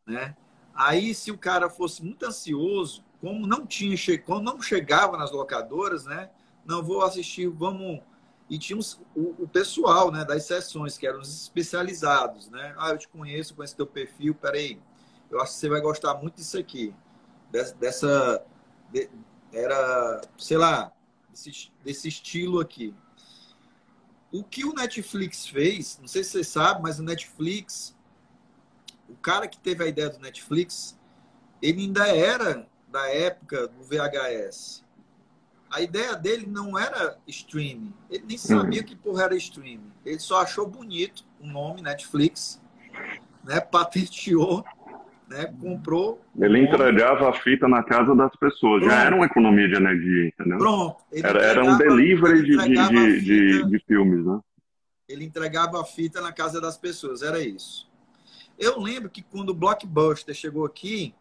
[0.07, 0.37] Né?
[0.75, 6.05] Aí, se o cara fosse muito ansioso, como não tinha como não chegava nas locadoras,
[6.05, 6.31] né?
[6.69, 8.01] Não vou assistir, vamos.
[8.49, 12.75] E tinha os, o, o, pessoal, né, das sessões, que eram os especializados, né?
[12.79, 14.81] Ah, eu te conheço, conheço teu perfil, peraí
[15.31, 16.95] eu acho que você vai gostar muito disso aqui.
[17.51, 18.45] Dessa.
[18.91, 19.11] De,
[19.53, 20.93] era, sei lá,
[21.31, 22.95] desse, desse estilo aqui.
[24.31, 27.97] O que o Netflix fez, não sei se você sabe, mas o Netflix,
[29.09, 30.99] o cara que teve a ideia do Netflix,
[31.63, 34.85] ele ainda era da época do VHS.
[35.71, 37.93] A ideia dele não era streaming.
[38.11, 38.87] Ele nem sabia uhum.
[38.87, 39.93] que porra era streaming.
[40.05, 42.61] Ele só achou bonito o nome Netflix,
[43.45, 43.61] né?
[43.61, 44.65] Patenteou
[45.29, 46.21] né, comprou.
[46.39, 48.95] Ele entregava a fita na casa das pessoas, Pronto.
[48.95, 50.59] já era uma economia de energia, entendeu?
[50.59, 50.97] Pronto.
[51.13, 54.41] Era, era um delivery de, de, de, de, filmes, né?
[55.09, 57.89] Ele entregava a fita na casa das pessoas, era isso.
[58.59, 61.15] Eu lembro que quando o Blockbuster chegou aqui,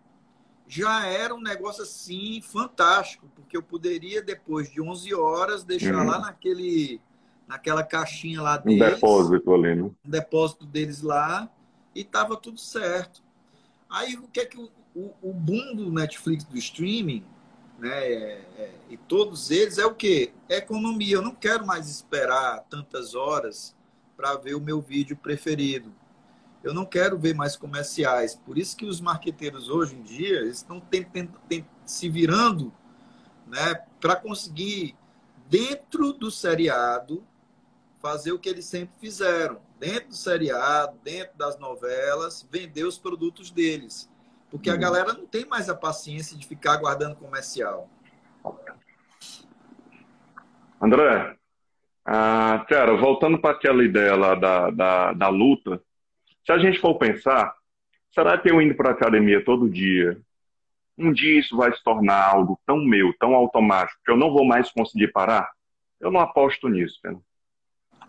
[0.67, 6.05] já era um negócio assim fantástico, porque eu poderia, depois de 11 horas, deixar uhum.
[6.05, 6.99] lá naquele,
[7.47, 8.81] naquela caixinha lá deles.
[8.81, 9.83] Um depósito ali, né?
[9.83, 11.49] Um depósito deles lá,
[11.95, 13.23] e tava tudo certo.
[13.89, 17.23] Aí o que é que o, o, o boom do Netflix, do streaming,
[17.79, 20.33] né, é, é, e todos eles é o que?
[20.49, 21.15] É economia.
[21.15, 23.75] Eu não quero mais esperar tantas horas
[24.15, 25.93] para ver o meu vídeo preferido.
[26.67, 28.35] Eu não quero ver mais comerciais.
[28.35, 30.83] Por isso que os marqueteiros hoje em dia estão
[31.85, 32.73] se virando
[33.47, 34.93] né, para conseguir,
[35.47, 37.23] dentro do seriado,
[38.01, 43.49] fazer o que eles sempre fizeram, dentro do seriado, dentro das novelas, vender os produtos
[43.49, 44.09] deles.
[44.51, 44.79] Porque a uhum.
[44.79, 47.89] galera não tem mais a paciência de ficar aguardando comercial.
[50.81, 51.37] André,
[52.05, 55.81] ah, cara, voltando para aquela ideia lá da, da, da luta,
[56.47, 57.53] se a gente for pensar,
[58.15, 60.17] será que eu indo para a academia todo dia,
[60.97, 64.45] um dia isso vai se tornar algo tão meu, tão automático, que eu não vou
[64.45, 65.49] mais conseguir parar?
[65.99, 67.17] Eu não aposto nisso, cara.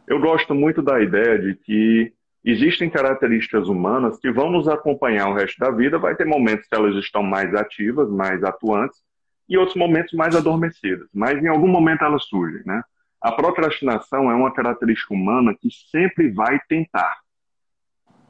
[0.06, 2.12] Eu gosto muito da ideia de que
[2.44, 5.98] existem características humanas que vão nos acompanhar o resto da vida.
[5.98, 9.02] Vai ter momentos que elas estão mais ativas, mais atuantes,
[9.48, 11.08] e outros momentos mais adormecidas.
[11.12, 12.82] Mas em algum momento elas surgem, né?
[13.20, 17.18] A procrastinação é uma característica humana que sempre vai tentar.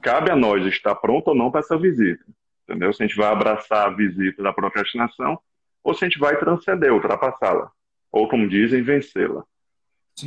[0.01, 2.25] Cabe a nós estar pronto ou não para essa visita.
[2.65, 2.93] Entendeu?
[2.93, 5.39] Se a gente vai abraçar a visita da procrastinação
[5.83, 7.71] ou se a gente vai transcender, ultrapassá-la.
[8.13, 9.45] Ou, como dizem, vencê-la.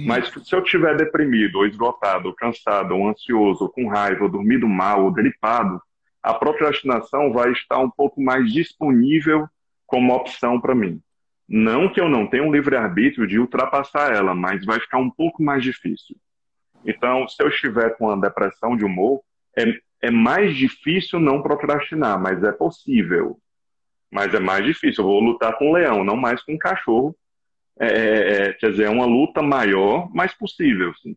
[0.05, 4.29] Mas se eu estiver deprimido, ou esgotado, ou cansado, ou ansioso, ou com raiva, ou
[4.29, 5.81] dormido mal, ou gripado,
[6.23, 9.47] a procrastinação vai estar um pouco mais disponível
[9.85, 11.01] como opção para mim.
[11.47, 15.43] Não que eu não tenha um livre-arbítrio de ultrapassar ela, mas vai ficar um pouco
[15.43, 16.15] mais difícil.
[16.85, 19.21] Então, se eu estiver com uma depressão de humor,
[19.57, 19.65] é,
[20.01, 23.39] é mais difícil não procrastinar, mas é possível.
[24.11, 25.03] Mas é mais difícil.
[25.03, 27.15] Eu vou lutar com um leão, não mais com um cachorro,
[27.79, 30.93] é, é, é, quer dizer, é uma luta maior, mas possível.
[31.01, 31.15] Sim.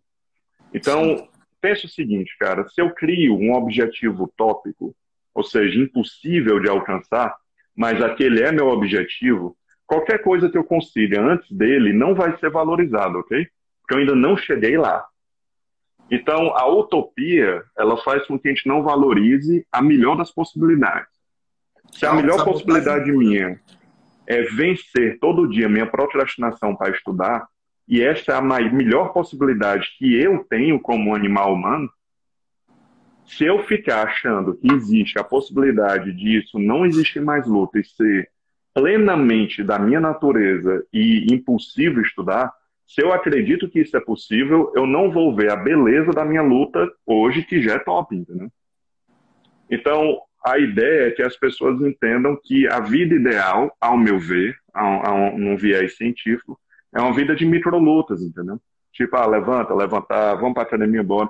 [0.73, 1.29] Então,
[1.61, 4.95] pense o seguinte, cara: se eu crio um objetivo utópico,
[5.35, 7.35] ou seja, impossível de alcançar,
[7.77, 12.51] mas aquele é meu objetivo, qualquer coisa que eu consiga antes dele não vai ser
[12.51, 13.47] valorizado, ok?
[13.81, 15.05] Porque eu ainda não cheguei lá.
[16.11, 21.09] Então, a utopia, ela faz com que a gente não valorize a melhor das possibilidades.
[21.93, 23.61] Se a melhor possibilidade minha
[24.27, 27.47] é vencer todo dia minha procrastinação para estudar,
[27.87, 31.91] e essa é a melhor possibilidade que eu tenho como animal humano,
[33.27, 38.31] se eu ficar achando que existe a possibilidade disso não existir mais luta e ser
[38.75, 42.53] plenamente da minha natureza e impulsivo estudar,
[42.87, 46.43] se eu acredito que isso é possível, eu não vou ver a beleza da minha
[46.43, 48.51] luta hoje, que já é top, entendeu?
[49.71, 54.57] Então, a ideia é que as pessoas entendam que a vida ideal, ao meu ver,
[54.73, 56.61] a, a num viés científico,
[56.95, 58.61] é uma vida de microlutas, entendeu?
[58.93, 61.29] Tipo, ah, levanta, levantar, vamos para a academia, bora.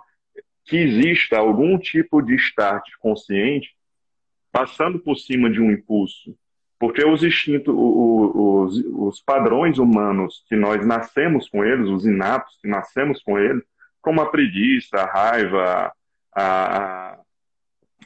[0.67, 3.71] Que exista algum tipo de start consciente
[4.53, 6.37] passando por cima de um impulso.
[6.79, 12.69] Porque os instintos, os, os padrões humanos que nós nascemos com eles, os inatos que
[12.69, 13.63] nascemos com eles,
[14.03, 15.93] como a preguiça, a raiva,
[16.35, 17.19] a, a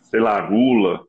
[0.02, 1.04] sei lá, a gula,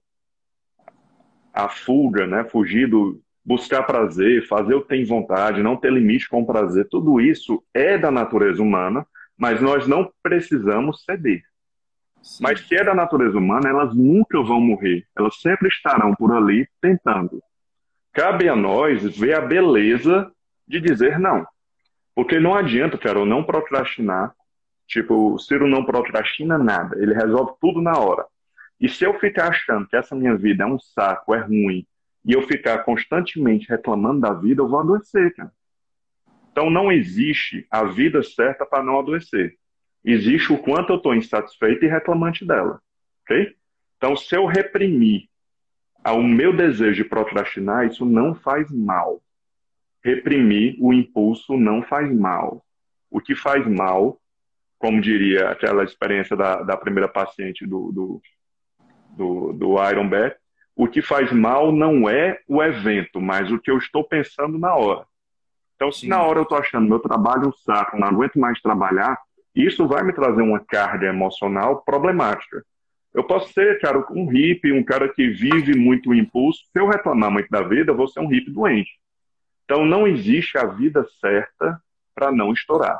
[1.53, 2.43] a fuga, né?
[2.45, 6.87] Fugir do, buscar prazer, fazer o que tem vontade, não ter limite com o prazer,
[6.89, 9.05] tudo isso é da natureza humana,
[9.37, 11.41] mas nós não precisamos ceder.
[12.21, 12.43] Sim.
[12.43, 16.67] Mas se é da natureza humana, elas nunca vão morrer, elas sempre estarão por ali
[16.81, 17.41] tentando.
[18.13, 20.31] Cabe a nós ver a beleza
[20.67, 21.45] de dizer não.
[22.15, 24.33] Porque não adianta, cara, eu não procrastinar.
[24.87, 28.25] Tipo, o Ciro não procrastina nada, ele resolve tudo na hora.
[28.81, 31.85] E se eu ficar achando que essa minha vida é um saco, é ruim,
[32.25, 35.51] e eu ficar constantemente reclamando da vida, eu vou adoecer, cara.
[36.51, 39.55] Então não existe a vida certa para não adoecer.
[40.03, 42.81] Existe o quanto eu estou insatisfeito e reclamante dela.
[43.23, 43.55] Ok?
[43.97, 45.28] Então, se eu reprimir
[46.05, 49.21] o meu desejo de procrastinar, isso não faz mal.
[50.03, 52.63] Reprimir o impulso não faz mal.
[53.11, 54.19] O que faz mal,
[54.77, 58.21] como diria aquela experiência da, da primeira paciente do, do
[59.19, 60.37] do, do Iron Bear,
[60.75, 64.73] o que faz mal não é o evento, mas o que eu estou pensando na
[64.73, 65.05] hora.
[65.75, 66.07] Então, se Sim.
[66.07, 69.17] na hora eu estou achando meu trabalho um saco, não aguento mais trabalhar,
[69.53, 72.63] isso vai me trazer uma carga emocional problemática.
[73.13, 76.61] Eu posso ser, cara, um hippie, um cara que vive muito o impulso.
[76.71, 78.91] Se eu reclamar muito da vida, eu vou ser um hippie doente.
[79.65, 81.81] Então, não existe a vida certa
[82.13, 82.99] para não estourar.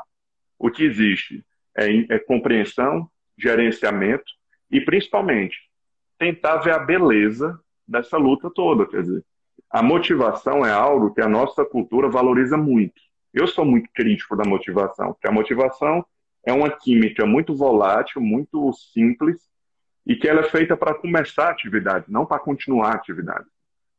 [0.58, 1.44] O que existe
[1.76, 4.24] é, é compreensão, gerenciamento
[4.70, 5.58] e, principalmente,
[6.18, 8.86] tentar ver a beleza dessa luta toda.
[8.86, 9.24] Quer dizer,
[9.70, 13.00] a motivação é algo que a nossa cultura valoriza muito.
[13.32, 16.04] Eu sou muito crítico da motivação, porque a motivação
[16.44, 19.49] é uma química muito volátil, muito simples,
[20.06, 23.46] e que ela é feita para começar a atividade, não para continuar a atividade.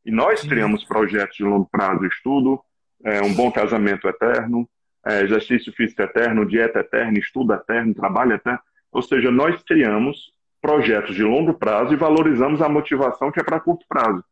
[0.05, 2.59] E nós criamos projetos de longo prazo, estudo,
[3.03, 4.67] é, um bom casamento eterno,
[5.05, 8.59] é, exercício físico eterno, dieta eterna, estudo eterno, trabalho eterno.
[8.91, 10.31] Ou seja, nós criamos
[10.61, 14.23] projetos de longo prazo e valorizamos a motivação que é para curto prazo.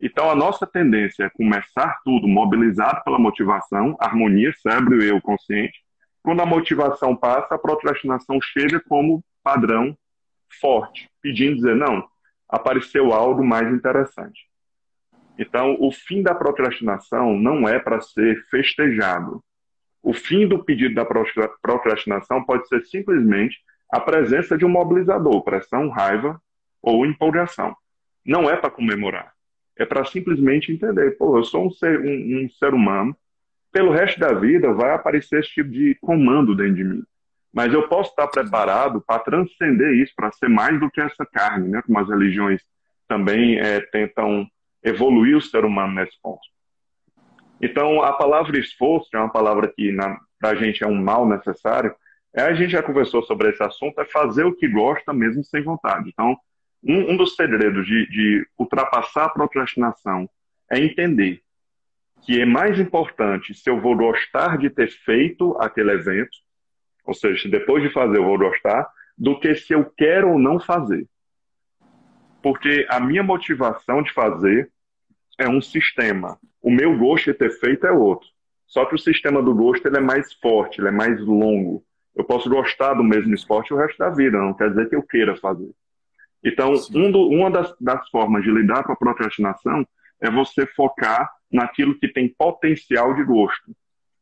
[0.00, 5.82] Então, a nossa tendência é começar tudo mobilizado pela motivação, harmonia, cérebro e eu consciente,
[6.22, 9.96] Quando a motivação passa, a procrastinação chega como padrão
[10.60, 12.06] forte, pedindo dizer, não,
[12.48, 14.40] apareceu algo mais interessante.
[15.38, 19.42] Então, o fim da procrastinação não é para ser festejado.
[20.02, 21.04] O fim do pedido da
[21.62, 23.58] procrastinação pode ser simplesmente
[23.90, 26.40] a presença de um mobilizador, pressão, raiva
[26.82, 27.74] ou empolgação.
[28.24, 29.32] Não é para comemorar.
[29.76, 33.16] É para simplesmente entender, pô, eu sou um ser, um, um ser humano,
[33.72, 37.02] pelo resto da vida vai aparecer esse tipo de comando dentro de mim.
[37.54, 41.68] Mas eu posso estar preparado para transcender isso, para ser mais do que essa carne,
[41.68, 41.80] né?
[41.86, 42.60] Como as religiões
[43.06, 44.44] também é, tentam
[44.82, 46.42] evoluir o ser humano nesse ponto.
[47.60, 49.96] Então, a palavra esforço é uma palavra que
[50.40, 51.94] para a gente é um mal necessário.
[52.34, 55.62] É, a gente já conversou sobre esse assunto, é fazer o que gosta mesmo sem
[55.62, 56.10] vontade.
[56.12, 56.36] Então,
[56.82, 60.28] um, um dos segredos de, de ultrapassar a procrastinação
[60.70, 61.40] é entender
[62.22, 66.36] que é mais importante se eu vou gostar de ter feito aquele evento,
[67.04, 70.58] ou seja, depois de fazer eu vou gostar, do que se eu quero ou não
[70.58, 71.06] fazer.
[72.42, 74.70] Porque a minha motivação de fazer
[75.38, 76.38] é um sistema.
[76.60, 78.28] O meu gosto de ter feito é outro.
[78.66, 81.84] Só que o sistema do gosto ele é mais forte, ele é mais longo.
[82.14, 85.02] Eu posso gostar do mesmo esporte o resto da vida, não quer dizer que eu
[85.02, 85.70] queira fazer.
[86.42, 89.86] Então, um do, uma das, das formas de lidar com a procrastinação
[90.20, 93.74] é você focar naquilo que tem potencial de gosto.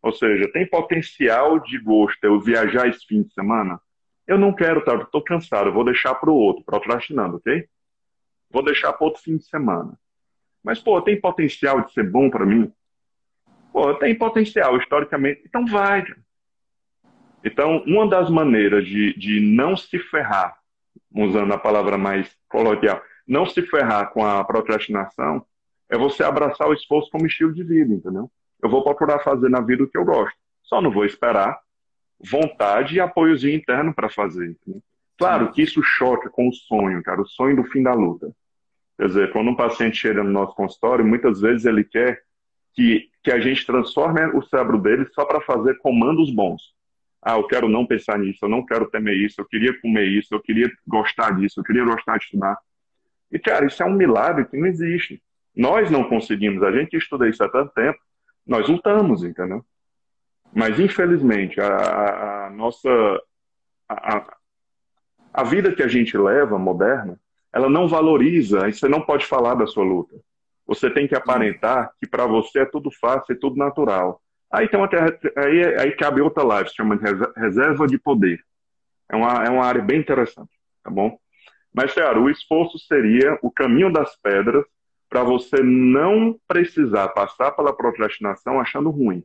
[0.02, 3.80] Ou seja, tem potencial de gosto eu viajar esse fim de semana?
[4.26, 4.94] Eu não quero, tá?
[4.96, 7.68] Estou cansado, vou deixar para o outro, procrastinando, ok?
[8.50, 9.98] Vou deixar para outro fim de semana.
[10.62, 12.72] Mas, pô, tem potencial de ser bom para mim?
[13.72, 15.42] Pô, tem potencial, historicamente.
[15.46, 16.04] Então vai.
[17.44, 20.56] Então, uma das maneiras de, de não se ferrar,
[21.14, 25.44] usando a palavra mais coloquial, não se ferrar com a procrastinação,
[25.88, 28.30] é você abraçar o esforço como estilo de vida, entendeu?
[28.62, 30.36] Eu vou procurar fazer na vida o que eu gosto.
[30.62, 31.58] Só não vou esperar
[32.18, 34.50] vontade e apoiozinho interno para fazer.
[34.50, 34.82] Entendeu?
[35.18, 38.32] Claro que isso choca com o sonho, cara, o sonho do fim da luta.
[38.96, 42.22] Quer dizer, quando um paciente chega no nosso consultório, muitas vezes ele quer
[42.74, 46.74] que, que a gente transforme o cérebro dele só para fazer comandos bons.
[47.20, 50.34] Ah, eu quero não pensar nisso, eu não quero temer isso, eu queria comer isso,
[50.34, 52.58] eu queria gostar disso, eu queria gostar de estudar.
[53.30, 55.22] E, cara, isso é um milagre que não existe.
[55.54, 57.98] Nós não conseguimos, a gente estuda isso há tanto tempo,
[58.46, 59.64] nós lutamos, entendeu?
[60.54, 62.88] Mas, infelizmente, a, a nossa.
[63.88, 64.36] A,
[65.32, 67.18] a vida que a gente leva, moderna,
[67.52, 70.14] ela não valoriza, e você não pode falar da sua luta.
[70.66, 74.20] Você tem que aparentar que para você é tudo fácil e tudo natural.
[74.50, 74.88] Aí tem uma
[75.36, 77.04] aí, aí cabe outra live, se chama de
[77.36, 78.42] reserva de poder.
[79.10, 80.50] É uma, é uma área bem interessante,
[80.82, 81.18] tá bom?
[81.72, 84.64] Mas, claro, o esforço seria o caminho das pedras
[85.12, 89.22] para você não precisar passar pela procrastinação achando ruim.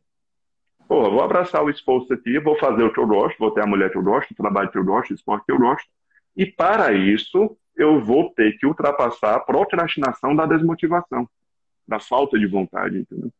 [0.86, 3.66] Pô, vou abraçar o esforço aqui, vou fazer o que eu gosto, vou ter a
[3.66, 5.88] mulher que eu gosto, o trabalho que eu gosto, o esporte que eu gosto.
[6.36, 11.26] E para isso, eu vou ter que ultrapassar a procrastinação da desmotivação,
[11.86, 13.32] da falta de vontade, entendeu?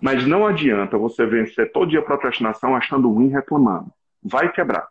[0.00, 3.92] Mas não adianta você vencer todo dia a procrastinação achando ruim reclamando.
[4.22, 4.88] Vai quebrar.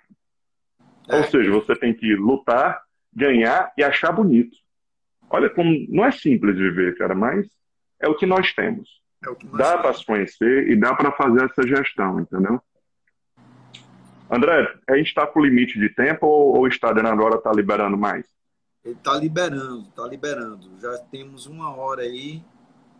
[1.09, 1.17] É.
[1.17, 4.55] Ou seja, você tem que lutar, ganhar e achar bonito.
[5.29, 7.47] Olha como não é simples viver, cara, mas
[7.99, 9.01] é o que nós temos.
[9.23, 12.61] É nós dá para se conhecer e dá para fazer essa gestão, entendeu?
[14.29, 18.25] André, a gente está com limite de tempo ou o Instagram agora está liberando mais?
[18.83, 20.79] Ele está liberando, está liberando.
[20.79, 22.43] Já temos uma hora aí.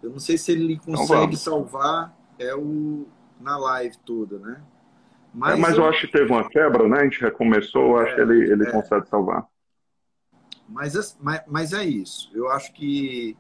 [0.02, 3.08] Eu não sei se ele então consegue então salvar é o
[3.40, 4.62] na live toda, né?
[5.34, 5.84] Mas, é, mas eu...
[5.84, 5.90] eu...
[5.90, 7.00] acho que teve uma quebra, né?
[7.00, 8.72] A gente recomeçou, acho é, que ele, ele é.
[8.72, 9.46] consegue salvar.
[10.68, 12.30] Mas, é, mas, mas é isso.
[12.34, 13.38] Eu acho que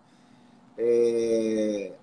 [0.78, 1.94] é,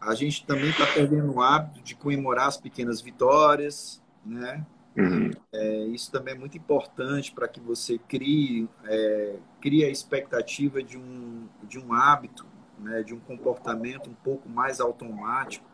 [0.00, 4.64] a gente também está perdendo o hábito de comemorar as pequenas vitórias, né?
[4.96, 5.30] Uhum.
[5.52, 10.96] É, isso também é muito importante para que você crie, é, crie a expectativa de
[10.96, 12.46] um, de um hábito,
[12.78, 15.64] né, de um comportamento um pouco mais automático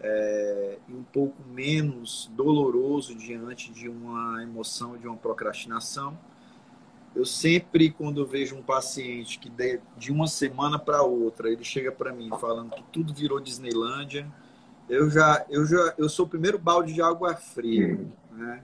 [0.00, 6.18] é, e um pouco menos doloroso diante de uma emoção, de uma procrastinação.
[7.16, 11.64] Eu sempre, quando eu vejo um paciente que de, de uma semana para outra, ele
[11.64, 14.30] chega para mim falando que tudo virou Disneylândia,
[14.86, 17.98] eu já, eu já, eu sou o primeiro balde de água fria.
[18.30, 18.62] Né?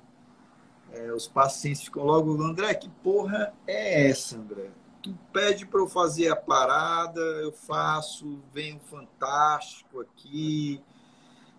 [0.92, 4.68] É, os pacientes ficam logo, André, que porra é essa, André?
[5.03, 10.78] Tu pede para eu fazer a parada, eu faço, venho fantástico aqui,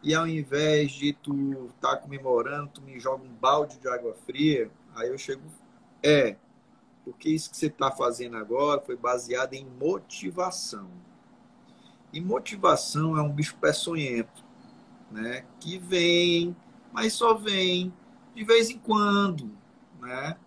[0.04, 4.16] e ao invés de tu estar tá comemorando, tu me joga um balde de água
[4.28, 5.42] fria, aí eu chego,
[6.04, 6.36] é,
[7.04, 10.90] porque isso que você está fazendo agora foi baseado em motivação.
[12.12, 14.44] E motivação é um bicho peçonhento,
[15.12, 15.46] né?
[15.60, 16.56] Que vem
[16.94, 17.92] mas só vem
[18.36, 19.52] de vez em quando,
[20.00, 20.38] né?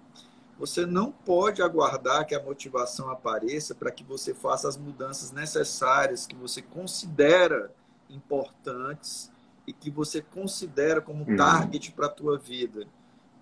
[0.59, 6.27] Você não pode aguardar que a motivação apareça para que você faça as mudanças necessárias
[6.27, 7.71] que você considera
[8.09, 9.31] importantes
[9.67, 11.37] e que você considera como uhum.
[11.37, 12.87] target para a tua vida,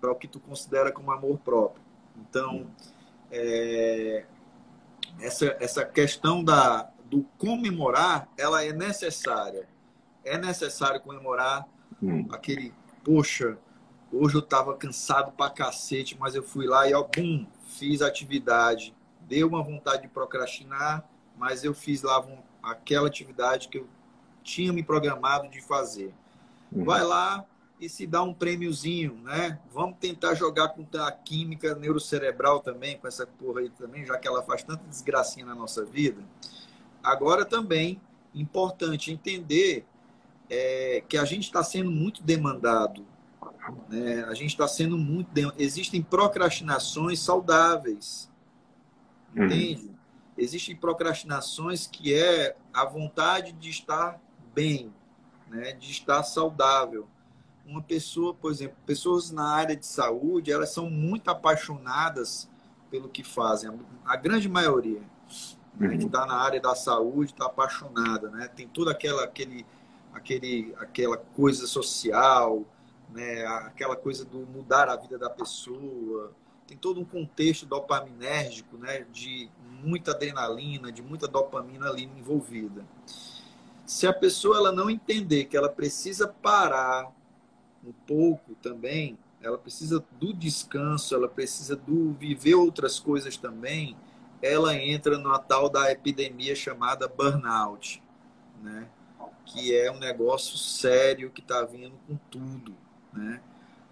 [0.01, 1.81] para o que tu considera como amor próprio.
[2.17, 2.67] Então,
[3.31, 4.25] é,
[5.19, 9.67] essa, essa questão da, do comemorar, ela é necessária.
[10.23, 11.65] É necessário comemorar
[12.01, 12.27] uhum.
[12.31, 12.73] aquele,
[13.03, 13.57] poxa,
[14.11, 18.95] hoje eu estava cansado pra cacete, mas eu fui lá e, ó, bum, fiz atividade.
[19.21, 21.07] Deu uma vontade de procrastinar,
[21.37, 22.25] mas eu fiz lá
[22.63, 23.87] aquela atividade que eu
[24.43, 26.13] tinha me programado de fazer.
[26.71, 26.83] Uhum.
[26.83, 27.45] Vai lá
[27.79, 29.59] e se dá um prêmiozinho, né?
[29.71, 34.27] Vamos tentar jogar com a química neurocerebral também, com essa porra aí também, já que
[34.27, 36.23] ela faz tanta desgracinha na nossa vida.
[37.03, 38.01] Agora também,
[38.33, 39.85] importante entender
[40.49, 43.05] é, que a gente está sendo muito demandado.
[43.89, 44.23] Né?
[44.25, 45.29] A gente está sendo muito.
[45.57, 48.31] Existem procrastinações saudáveis.
[49.35, 49.45] Uhum.
[49.45, 49.85] Entende?
[49.87, 49.95] Uhum.
[50.37, 54.19] Existem procrastinações que é a vontade de estar
[54.53, 54.93] bem,
[55.47, 57.07] né, de estar saudável.
[57.65, 62.47] Uma pessoa, por exemplo, pessoas na área de saúde, elas são muito apaixonadas
[62.91, 63.71] pelo que fazem.
[64.05, 65.01] A grande maioria
[65.77, 68.47] né, que está na área da saúde está apaixonada, né?
[68.47, 69.65] Tem toda aquela aquele,
[70.13, 72.63] aquele, aquela coisa social,
[73.09, 73.45] né?
[73.45, 76.31] Aquela coisa do mudar a vida da pessoa.
[76.67, 79.05] Tem todo um contexto dopaminérgico, né?
[79.11, 79.49] De
[79.83, 82.85] muita adrenalina, de muita dopamina ali envolvida.
[83.85, 87.11] Se a pessoa ela não entender que ela precisa parar
[87.85, 93.95] um pouco também, ela precisa do descanso, ela precisa do viver outras coisas também,
[94.41, 98.01] ela entra na tal da epidemia chamada burnout,
[98.61, 98.87] né?
[99.45, 102.75] Que é um negócio sério que está vindo com tudo,
[103.13, 103.41] né?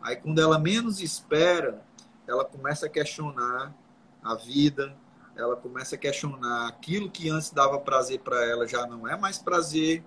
[0.01, 1.81] Aí quando ela menos espera,
[2.27, 3.73] ela começa a questionar
[4.21, 4.95] a vida,
[5.35, 9.37] ela começa a questionar aquilo que antes dava prazer para ela já não é mais
[9.37, 10.03] prazer.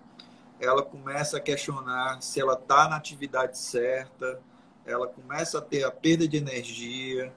[0.60, 4.40] Ela começa a questionar se ela está na atividade certa.
[4.84, 7.32] Ela começa a ter a perda de energia,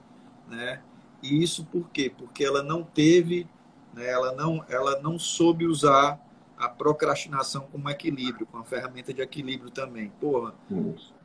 [0.48, 0.82] né?
[1.22, 2.14] E isso por quê?
[2.16, 3.48] Porque ela não teve,
[3.94, 4.08] né?
[4.08, 6.20] ela não, ela não soube usar
[6.58, 10.10] a procrastinação como equilíbrio, com a ferramenta de equilíbrio também.
[10.20, 10.54] Porra,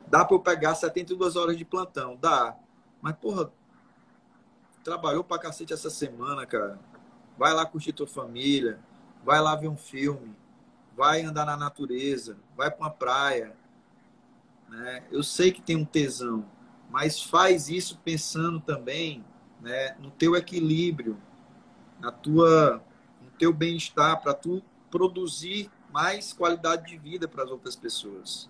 [0.07, 2.55] dá para eu pegar 72 horas de plantão, dá.
[3.01, 3.51] Mas porra,
[4.83, 6.79] trabalhou pra cacete essa semana, cara.
[7.37, 8.79] Vai lá curtir tua família,
[9.23, 10.33] vai lá ver um filme,
[10.95, 13.53] vai andar na natureza, vai pra uma praia.
[14.69, 15.03] Né?
[15.11, 16.45] Eu sei que tem um tesão,
[16.89, 19.23] mas faz isso pensando também
[19.61, 21.17] né, no teu equilíbrio,
[21.99, 22.81] na tua,
[23.21, 28.49] no teu bem-estar, para tu produzir mais qualidade de vida para as outras pessoas.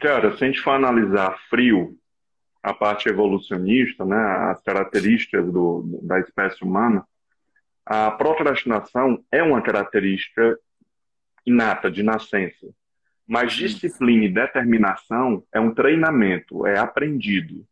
[0.00, 1.98] Cara, se a gente for analisar frio,
[2.62, 4.16] a parte evolucionista, né,
[4.50, 7.06] as características do, da espécie humana,
[7.84, 10.58] a procrastinação é uma característica
[11.46, 12.66] inata, de nascença.
[13.26, 17.66] Mas disciplina e determinação é um treinamento, é aprendido.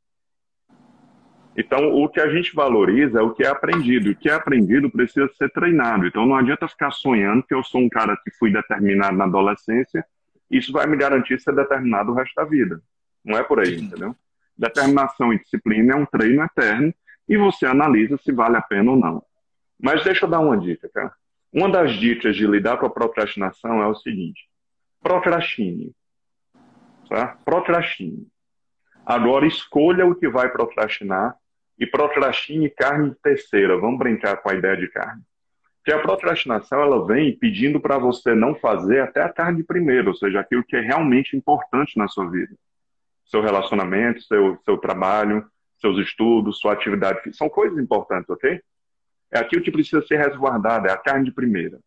[1.57, 4.11] Então, o que a gente valoriza é o que é aprendido.
[4.11, 6.07] O que é aprendido precisa ser treinado.
[6.07, 10.05] Então, não adianta ficar sonhando que eu sou um cara que fui determinado na adolescência,
[10.51, 12.83] isso vai me garantir ser determinado o resto da vida.
[13.25, 14.17] Não é por aí, entendeu?
[14.59, 16.93] Determinação e disciplina é um treino eterno
[17.29, 19.23] e você analisa se vale a pena ou não.
[19.81, 21.13] Mas deixa eu dar uma dica, cara.
[21.55, 24.49] Uma das dicas de lidar com a procrastinação é o seguinte:
[25.01, 25.93] procrastine.
[27.09, 27.39] Tá?
[27.45, 28.27] Procrastine.
[29.07, 31.37] Agora escolha o que vai procrastinar
[31.79, 33.79] e procrastine carne terceira.
[33.79, 35.23] Vamos brincar com a ideia de carne.
[35.79, 40.15] Porque a procrastinação ela vem pedindo para você não fazer até a carne primeiro, ou
[40.15, 42.57] seja, aquilo que é realmente importante na sua vida
[43.27, 45.47] seu relacionamento, seu, seu trabalho,
[45.81, 47.21] seus estudos, sua atividade.
[47.37, 48.61] São coisas importantes, ok?
[49.35, 51.81] É aquilo que precisa ser resguardado, é a carne de primeira.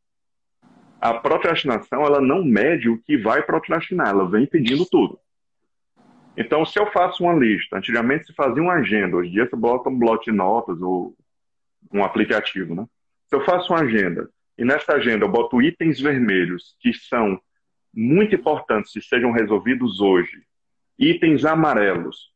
[1.00, 5.18] A procrastinação, ela não mede o que vai procrastinar, ela vem pedindo tudo.
[6.36, 9.56] Então, se eu faço uma lista, antigamente se fazia uma agenda, hoje em dia você
[9.56, 11.16] bota um bloco de notas ou
[11.92, 12.86] um aplicativo, né?
[13.28, 17.40] Se eu faço uma agenda e nessa agenda eu boto itens vermelhos que são
[17.94, 20.44] muito importantes e sejam resolvidos hoje
[21.00, 22.32] itens amarelos,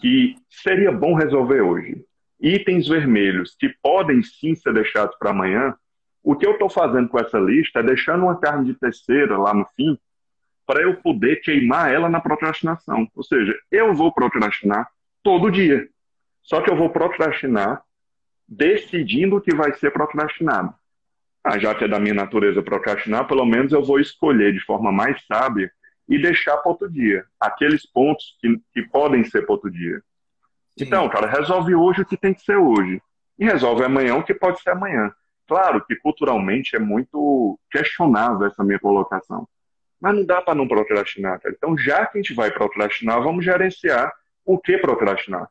[0.00, 2.04] que seria bom resolver hoje,
[2.42, 5.74] itens vermelhos, que podem sim ser deixados para amanhã,
[6.22, 9.54] o que eu estou fazendo com essa lista é deixando uma carne de terceira lá
[9.54, 9.96] no fim,
[10.66, 13.08] para eu poder queimar ela na procrastinação.
[13.14, 14.88] Ou seja, eu vou procrastinar
[15.22, 15.88] todo dia.
[16.42, 17.82] Só que eu vou procrastinar
[18.48, 20.74] decidindo o que vai ser procrastinado.
[21.44, 24.92] Ah, já que é da minha natureza procrastinar, pelo menos eu vou escolher de forma
[24.92, 25.70] mais sábia
[26.08, 27.24] e deixar para outro dia.
[27.40, 30.00] Aqueles pontos que, que podem ser para outro dia.
[30.78, 30.84] Sim.
[30.84, 33.00] Então, cara, resolve hoje o que tem que ser hoje.
[33.38, 35.12] E resolve amanhã o que pode ser amanhã.
[35.46, 39.46] Claro que culturalmente é muito questionável essa minha colocação.
[40.00, 41.54] Mas não dá para não procrastinar, cara.
[41.56, 44.12] Então, já que a gente vai procrastinar, vamos gerenciar
[44.44, 45.48] o que procrastinar.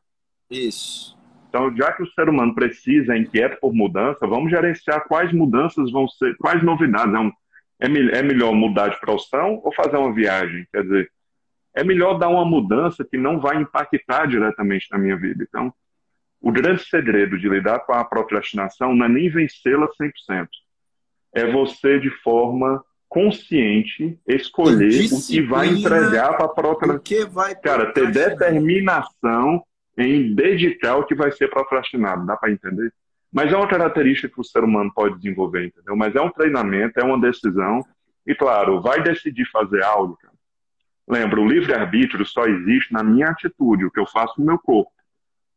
[0.50, 1.16] Isso.
[1.48, 5.90] Então, já que o ser humano precisa, é inquieto por mudança, vamos gerenciar quais mudanças
[5.90, 7.14] vão ser, quais novidades.
[7.14, 7.32] É, um,
[7.80, 10.66] é, é melhor mudar de profissão ou fazer uma viagem?
[10.72, 11.10] Quer dizer,
[11.74, 15.44] é melhor dar uma mudança que não vai impactar diretamente na minha vida.
[15.48, 15.72] Então,
[16.40, 20.48] o grande segredo de lidar com a procrastinação não é nem vencê-la 100%.
[21.34, 27.60] É você, de forma consciente, escolher o que vai entregar para a procrastinação.
[27.62, 29.62] Cara, ter determinação
[29.96, 32.26] em dedicar o que vai ser procrastinado.
[32.26, 32.92] Dá para entender?
[33.30, 35.96] Mas é uma característica que o ser humano pode desenvolver, entendeu?
[35.96, 37.84] Mas é um treinamento, é uma decisão.
[38.26, 40.31] E, claro, vai decidir fazer algo, cara.
[41.08, 44.92] Lembra, o livre-arbítrio só existe na minha atitude, o que eu faço no meu corpo.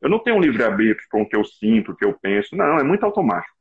[0.01, 2.55] Eu não tenho um livre-arbítrio com o que eu sinto, o que eu penso.
[2.55, 3.55] Não, é muito automático.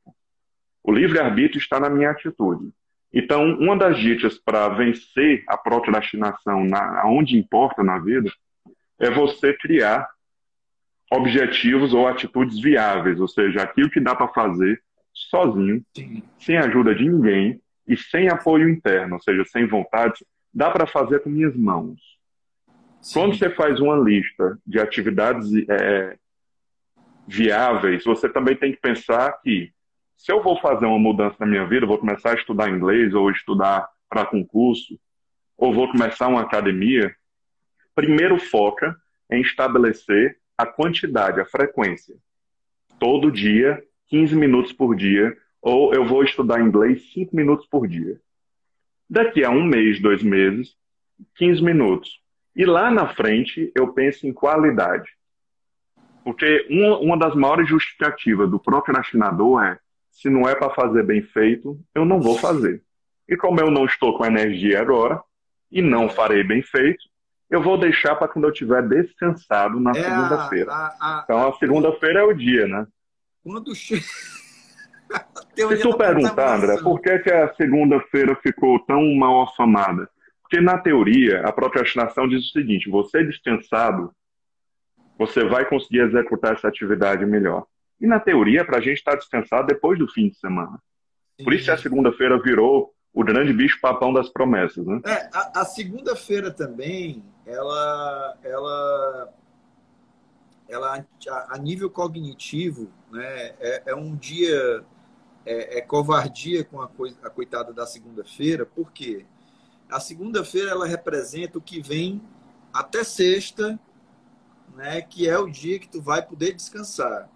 [0.82, 2.70] O livre-arbítrio está na minha atitude.
[3.12, 8.30] Então, uma das dicas para vencer a procrastinação na, onde importa na vida
[8.98, 10.08] é você criar
[11.12, 14.82] objetivos ou atitudes viáveis, ou seja, aquilo que dá para fazer
[15.12, 16.22] sozinho, Sim.
[16.40, 21.20] sem ajuda de ninguém e sem apoio interno, ou seja, sem vontade, dá para fazer
[21.20, 22.00] com minhas mãos.
[23.00, 23.20] Sim.
[23.20, 26.16] Quando você faz uma lista de atividades é,
[27.26, 29.72] viáveis, você também tem que pensar que
[30.16, 33.30] se eu vou fazer uma mudança na minha vida, vou começar a estudar inglês ou
[33.30, 34.98] estudar para concurso,
[35.56, 37.14] ou vou começar uma academia,
[37.94, 38.96] primeiro foca
[39.30, 42.16] em estabelecer a quantidade, a frequência.
[42.98, 48.20] Todo dia, 15 minutos por dia, ou eu vou estudar inglês 5 minutos por dia.
[49.08, 50.74] Daqui a um mês, dois meses,
[51.36, 52.20] 15 minutos.
[52.56, 55.10] E lá na frente, eu penso em qualidade.
[56.22, 59.78] Porque uma, uma das maiores justificativas do procrastinador é
[60.10, 62.82] se não é para fazer bem feito, eu não vou fazer.
[63.28, 65.20] E como eu não estou com energia agora
[65.70, 67.04] e não farei bem feito,
[67.50, 70.92] eu vou deixar para quando eu estiver descansado na é segunda-feira.
[71.24, 72.86] Então a segunda-feira é o dia, né?
[73.42, 74.00] Quando che...
[75.56, 80.08] Se tu perguntar, André, por que, que a segunda-feira ficou tão mal afamada?
[80.42, 84.12] Porque na teoria a procrastinação diz o seguinte: você descansado,
[85.18, 87.66] você vai conseguir executar essa atividade melhor.
[88.00, 90.78] E na teoria, para a gente estar tá descansado depois do fim de semana.
[91.42, 95.00] Por isso a segunda-feira virou o grande bicho papão das promessas, né?
[95.04, 99.34] É, a, a segunda-feira também, ela, ela,
[100.68, 104.84] ela a, a nível cognitivo, né, é, é um dia
[105.46, 109.26] é, é, covardia com a, coisa, a coitada da segunda-feira, porque
[109.90, 112.22] a segunda-feira ela representa o que vem
[112.72, 113.78] até sexta,
[114.74, 117.28] né, que é o dia que tu vai poder descansar.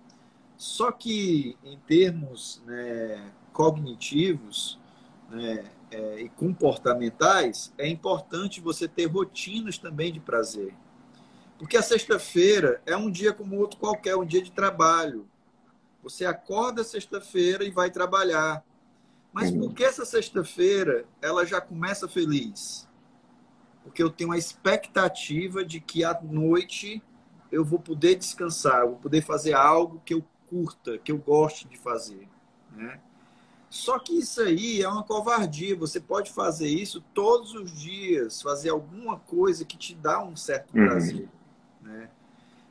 [0.57, 4.79] Só que, em termos né, cognitivos
[5.31, 10.75] né, é, e comportamentais, é importante você ter rotinas também de prazer.
[11.59, 15.29] Porque a sexta-feira é um dia como outro qualquer, um dia de trabalho.
[16.03, 18.65] Você acorda sexta-feira e vai trabalhar.
[19.33, 22.89] Mas por que essa sexta-feira ela já começa feliz?
[23.83, 27.03] Porque eu tenho a expectativa de que à noite
[27.51, 31.69] eu vou poder descansar, eu vou poder fazer algo que eu curta, que eu goste
[31.69, 32.29] de fazer.
[32.73, 33.01] Né?
[33.71, 35.77] Só que isso aí é uma covardia.
[35.77, 40.77] Você pode fazer isso todos os dias, fazer alguma coisa que te dá um certo
[40.77, 40.87] uhum.
[40.87, 41.29] prazer.
[41.83, 42.11] Né?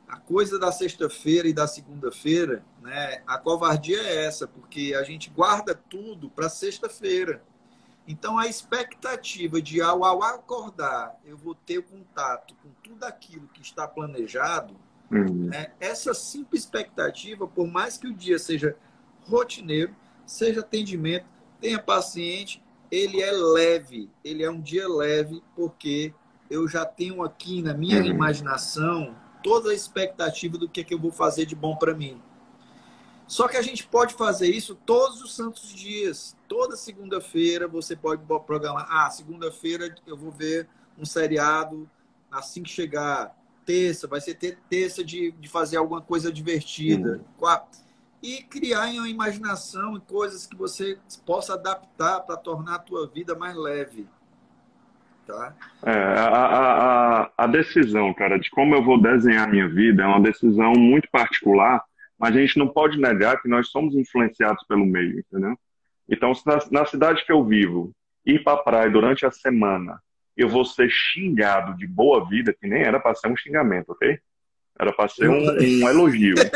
[0.08, 3.22] A coisa da sexta-feira e da segunda-feira, né?
[3.26, 7.42] a covardia é essa, porque a gente guarda tudo para sexta-feira.
[8.06, 13.60] Então, a expectativa de ao, ao acordar eu vou ter contato com tudo aquilo que
[13.60, 14.74] está planejado,
[15.10, 15.48] Uhum.
[15.48, 15.68] Né?
[15.80, 18.76] Essa simples expectativa, por mais que o dia seja
[19.22, 19.94] rotineiro,
[20.26, 21.26] seja atendimento,
[21.60, 26.12] tenha paciente, ele é leve, ele é um dia leve, porque
[26.50, 28.06] eu já tenho aqui na minha uhum.
[28.06, 32.20] imaginação toda a expectativa do que, é que eu vou fazer de bom para mim.
[33.26, 36.34] Só que a gente pode fazer isso todos os santos dias.
[36.48, 38.86] Toda segunda-feira você pode programar.
[38.90, 40.66] Ah, segunda-feira eu vou ver
[40.98, 41.88] um seriado
[42.30, 43.36] assim que chegar
[43.66, 47.20] terça, vai ser ter terça de, de fazer alguma coisa divertida.
[47.38, 47.58] Uhum.
[48.22, 53.34] E criar uma imaginação e coisas que você possa adaptar para tornar a tua vida
[53.34, 54.08] mais leve.
[55.28, 55.54] Tá?
[55.84, 56.26] É, a,
[57.26, 60.72] a, a decisão, cara, de como eu vou desenhar a minha vida é uma decisão
[60.72, 61.84] muito particular,
[62.18, 65.54] mas a gente não pode negar que nós somos influenciados pelo meio, entendeu?
[66.08, 67.92] Então, na, na cidade que eu vivo,
[68.24, 70.00] ir para a praia durante a semana
[70.34, 74.18] eu vou ser xingado de boa vida, que nem era para ser um xingamento, ok?
[74.80, 76.36] Era para ser um, um, elogio.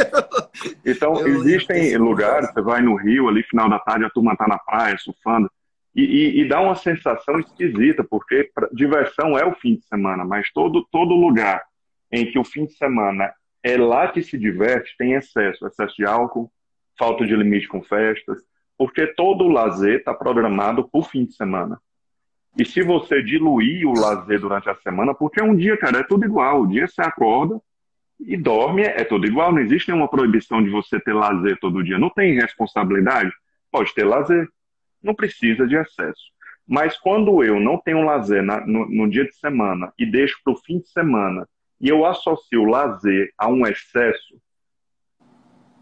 [0.85, 4.59] Então, existem lugares, você vai no Rio, ali, final da tarde, a turma tá na
[4.59, 5.51] praia, surfando,
[5.95, 10.51] e, e, e dá uma sensação esquisita, porque diversão é o fim de semana, mas
[10.53, 11.63] todo, todo lugar
[12.11, 13.33] em que o fim de semana
[13.63, 16.51] é lá que se diverte, tem excesso, excesso de álcool,
[16.99, 18.39] falta de limite com festas,
[18.77, 21.81] porque todo o lazer está programado por fim de semana.
[22.59, 26.03] E se você diluir o lazer durante a semana, porque é um dia, cara, é
[26.03, 26.63] tudo igual.
[26.63, 27.59] O dia você acorda
[28.21, 29.53] e dorme, é tudo igual.
[29.53, 31.99] Não existe nenhuma proibição de você ter lazer todo dia.
[31.99, 33.33] Não tem responsabilidade?
[33.71, 34.47] Pode ter lazer.
[35.03, 36.33] Não precisa de excesso.
[36.67, 40.53] Mas quando eu não tenho lazer na, no, no, dia de semana e deixo para
[40.53, 41.47] o fim de semana
[41.81, 44.41] e eu associo lazer a um excesso,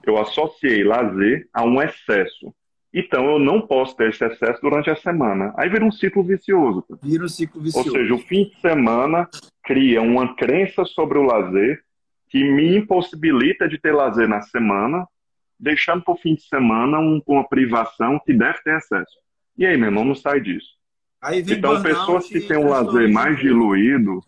[0.05, 2.55] eu associei lazer a um excesso.
[2.93, 5.53] Então eu não posso ter esse excesso durante a semana.
[5.57, 6.85] Aí vira um ciclo vicioso.
[7.03, 7.89] Vira um ciclo vicioso.
[7.89, 9.29] Ou seja, o fim de semana
[9.62, 11.81] cria uma crença sobre o lazer
[12.29, 15.07] que me impossibilita de ter lazer na semana,
[15.61, 19.17] deixando para o fim de semana um, uma privação que deve ter excesso.
[19.57, 20.71] E aí, meu irmão, não sai disso.
[21.53, 24.21] então, pessoas que têm um lazer mais diluído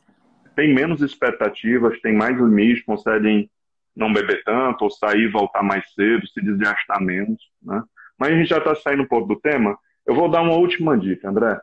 [0.55, 3.51] têm menos expectativas, têm mais limites, conseguem
[3.97, 7.83] não beber tanto, ou sair e voltar mais cedo, se desgastar menos, né?
[8.18, 9.76] Mas a gente já está saindo um pouco do tema.
[10.07, 11.59] Eu vou dar uma última dica, André.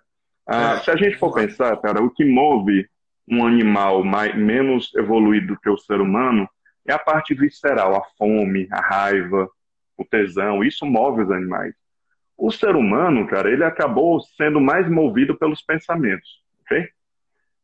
[0.47, 2.87] Ah, é, se a gente for pensar, cara, o que move
[3.27, 6.49] um animal mais, menos evoluído do que o ser humano
[6.87, 9.47] é a parte visceral, a fome, a raiva,
[9.99, 10.63] o tesão.
[10.63, 11.75] Isso move os animais.
[12.37, 16.87] O ser humano, cara, ele acabou sendo mais movido pelos pensamentos, ok?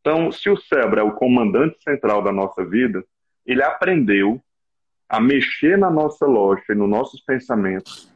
[0.01, 3.03] Então, se o cérebro é o comandante central da nossa vida,
[3.45, 4.41] ele aprendeu
[5.07, 8.13] a mexer na nossa lógica e nos nossos pensamentos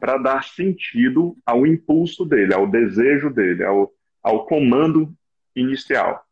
[0.00, 3.92] para dar sentido ao impulso dele, ao desejo dele, ao,
[4.22, 5.12] ao comando
[5.54, 6.26] inicial.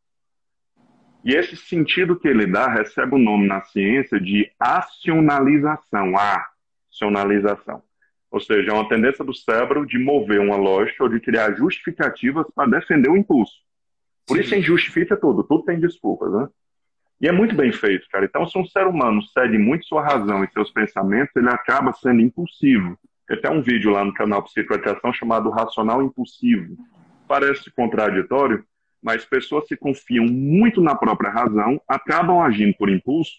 [1.24, 6.18] E esse sentido que ele dá recebe o nome na ciência de acionalização,
[6.95, 7.82] acionalização.
[8.30, 12.47] Ou seja, é uma tendência do cérebro de mover uma lógica ou de criar justificativas
[12.55, 13.55] para defender o impulso.
[14.26, 14.42] Por Sim.
[14.42, 16.49] isso, a gente justifica tudo, tudo tem desculpas, né?
[17.20, 18.24] E é muito bem feito, cara.
[18.24, 22.20] Então, se um ser humano segue muito sua razão e seus pensamentos, ele acaba sendo
[22.20, 22.99] impulsivo.
[23.26, 26.76] Tem até um vídeo lá no canal Psicoeducação chamado Racional Impulsivo.
[27.28, 28.64] Parece contraditório,
[29.03, 33.32] mas pessoas que confiam muito na própria razão acabam agindo por impulso,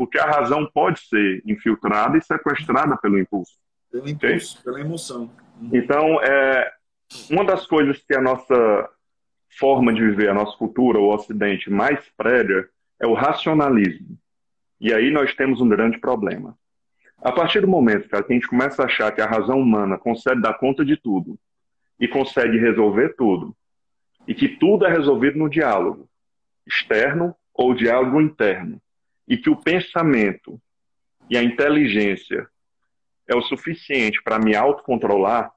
[0.00, 3.52] porque a razão pode ser infiltrada e sequestrada pelo impulso.
[3.92, 4.64] Pelo impulso, okay?
[4.64, 5.30] pela emoção.
[5.70, 6.72] Então, é,
[7.28, 8.88] uma das coisas que a nossa
[9.58, 12.66] forma de viver, a nossa cultura, o Ocidente, mais prega
[12.98, 14.16] é o racionalismo.
[14.80, 16.56] E aí nós temos um grande problema.
[17.18, 19.98] A partir do momento cara, que a gente começa a achar que a razão humana
[19.98, 21.38] consegue dar conta de tudo
[22.00, 23.54] e consegue resolver tudo,
[24.26, 26.08] e que tudo é resolvido no diálogo
[26.66, 28.80] externo ou diálogo interno,
[29.30, 30.60] e que o pensamento
[31.30, 32.48] e a inteligência
[33.28, 35.52] é o suficiente para me autocontrolar,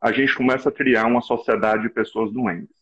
[0.00, 2.76] a gente começa a criar uma sociedade de pessoas doentes.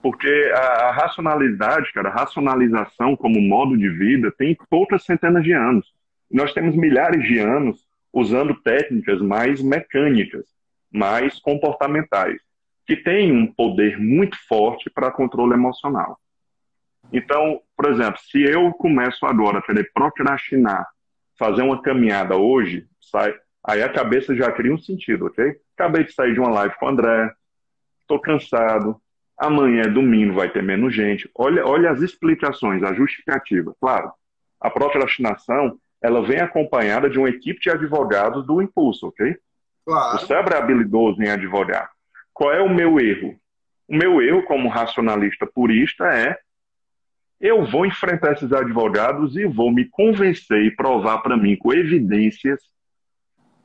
[0.00, 5.52] Porque a, a racionalidade, cara, a racionalização como modo de vida tem poucas centenas de
[5.52, 5.92] anos.
[6.30, 10.46] Nós temos milhares de anos usando técnicas mais mecânicas,
[10.90, 12.40] mais comportamentais,
[12.86, 16.18] que têm um poder muito forte para controle emocional.
[17.12, 20.86] Então, por exemplo, se eu começo agora a querer procrastinar,
[21.38, 23.34] fazer uma caminhada hoje, sai,
[23.64, 25.56] aí a cabeça já cria um sentido, ok?
[25.74, 27.32] Acabei de sair de uma live com o André,
[28.00, 29.00] estou cansado,
[29.38, 31.30] amanhã é domingo, vai ter menos gente.
[31.34, 33.74] Olha, olha as explicações, a justificativa.
[33.80, 34.12] Claro,
[34.60, 39.36] a procrastinação ela vem acompanhada de uma equipe de advogados do impulso, ok?
[39.84, 40.16] Claro.
[40.16, 41.90] O cérebro é habilidoso em advogar.
[42.32, 43.36] Qual é o meu erro?
[43.88, 46.38] O meu erro, como racionalista purista, é
[47.40, 52.60] eu vou enfrentar esses advogados e vou me convencer e provar para mim com evidências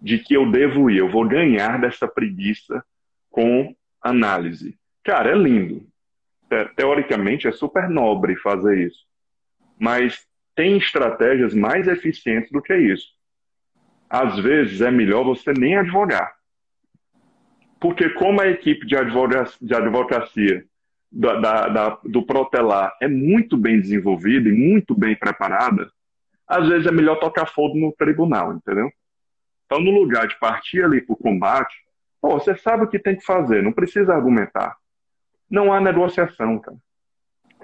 [0.01, 2.83] de que eu devo ir, eu vou ganhar dessa preguiça
[3.29, 4.77] com análise.
[5.03, 5.87] Cara, é lindo.
[6.75, 9.05] Teoricamente é super nobre fazer isso.
[9.79, 13.07] Mas tem estratégias mais eficientes do que isso.
[14.09, 16.35] Às vezes é melhor você nem advogar.
[17.79, 20.63] Porque como a equipe de advocacia,
[21.13, 25.89] da, da, da, do Protelar é muito bem desenvolvida e muito bem preparada,
[26.47, 28.91] às vezes é melhor tocar fogo no tribunal, entendeu?
[29.65, 31.75] Então, no lugar de partir ali para o combate,
[32.21, 34.75] pô, você sabe o que tem que fazer, não precisa argumentar.
[35.49, 36.77] Não há negociação, cara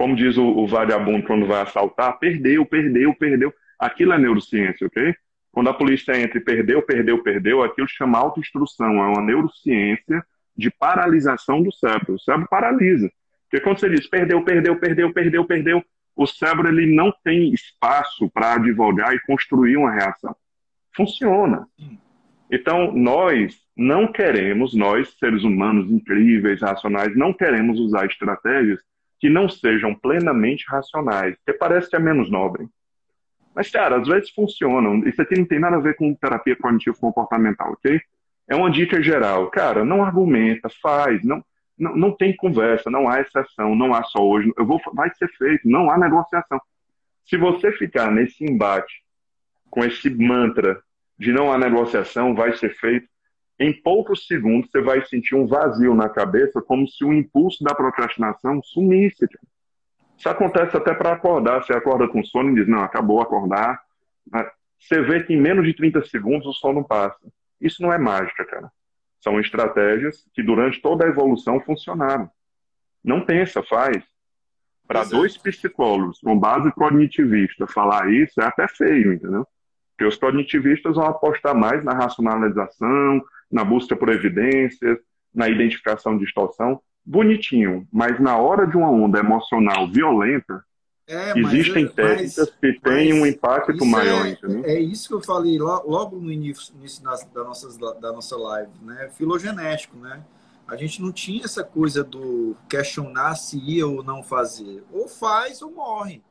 [0.00, 3.52] como diz o, o vagabundo quando vai assaltar, perdeu, perdeu, perdeu.
[3.78, 5.14] Aquilo é neurociência, ok?
[5.52, 10.24] Quando a polícia entra e perdeu, perdeu, perdeu, aquilo chama autoinstrução, é uma neurociência
[10.56, 12.14] de paralisação do cérebro.
[12.14, 13.12] O cérebro paralisa.
[13.50, 15.84] Porque quando você diz perdeu, perdeu, perdeu, perdeu, perdeu,
[16.14, 20.36] o cérebro ele não tem espaço para advogar e construir uma reação.
[20.94, 21.66] Funciona.
[22.50, 28.80] Então, nós não queremos, nós, seres humanos incríveis, racionais, não queremos usar estratégias
[29.18, 32.68] que não sejam plenamente racionais, porque parece que é menos nobre.
[33.54, 34.98] Mas, cara, às vezes funcionam.
[35.06, 38.00] Isso aqui não tem nada a ver com terapia cognitivo-comportamental, ok?
[38.48, 39.48] É uma dica geral.
[39.50, 41.44] Cara, não argumenta, faz, não,
[41.80, 44.52] não, não tem conversa, não há exceção, não há só hoje.
[44.56, 46.60] Eu vou, vai ser feito, não há negociação.
[47.24, 49.02] Se você ficar nesse embate
[49.70, 50.80] com esse mantra
[51.18, 53.08] de não há negociação, vai ser feito,
[53.58, 57.74] em poucos segundos você vai sentir um vazio na cabeça, como se o impulso da
[57.74, 59.26] procrastinação sumisse.
[60.16, 61.62] Isso acontece até para acordar.
[61.62, 63.80] Você acorda com sono e diz, não, acabou acordar.
[64.78, 67.20] Você vê que em menos de 30 segundos o sono passa.
[67.60, 68.70] Isso não é mágica, cara.
[69.20, 72.30] São estratégias que durante toda a evolução funcionaram.
[73.04, 74.02] Não pensa, faz.
[74.86, 79.46] Para dois psicólogos com base cognitivista falar isso é até feio, entendeu?
[79.90, 84.98] Porque os cognitivistas vão apostar mais na racionalização, na busca por evidências,
[85.32, 90.64] na identificação de distorção bonitinho, mas na hora de uma onda emocional violenta,
[91.10, 94.64] é, existem mas, técnicas mas, que têm um impacto maior, é, entendeu?
[94.64, 98.70] É isso que eu falei logo no início, início da, da, nossa, da nossa live,
[98.80, 99.10] né?
[99.16, 100.22] Filogenético, né?
[100.68, 104.84] A gente não tinha essa coisa do questionar se ia ou não fazer.
[104.92, 106.22] Ou faz ou morre.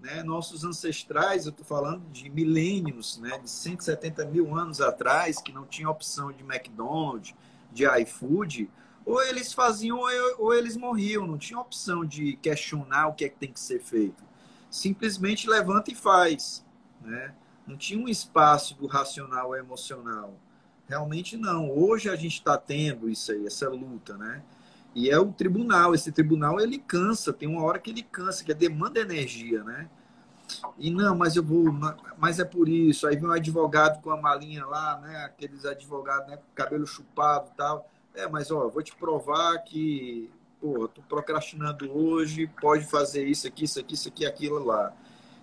[0.00, 0.24] Né?
[0.24, 3.38] Nossos ancestrais, eu estou falando de milênios, né?
[3.38, 7.32] de 170 mil anos atrás, que não tinha opção de McDonald's,
[7.72, 8.68] de iFood,
[9.06, 10.00] ou eles faziam
[10.36, 13.80] ou eles morriam, não tinha opção de questionar o que é que tem que ser
[13.80, 14.24] feito.
[14.68, 16.66] Simplesmente levanta e faz,
[17.00, 17.32] né?
[17.64, 20.34] Não tinha um espaço do racional ou emocional.
[20.88, 21.70] Realmente não.
[21.70, 24.42] Hoje a gente está tendo isso aí, essa luta, né?
[24.92, 25.94] E é o tribunal.
[25.94, 27.32] Esse tribunal ele cansa.
[27.32, 29.88] Tem uma hora que ele cansa, que é demanda energia, né?
[30.78, 31.72] E não, mas eu vou,
[32.18, 33.06] mas é por isso.
[33.06, 35.24] Aí vem um advogado com a malinha lá, né?
[35.24, 36.36] Aqueles advogados, né?
[36.36, 42.50] Com cabelo chupado, tal é, mas ó, vou te provar que, pô, tô procrastinando hoje,
[42.60, 44.96] pode fazer isso aqui, isso aqui, isso aqui, aquilo lá.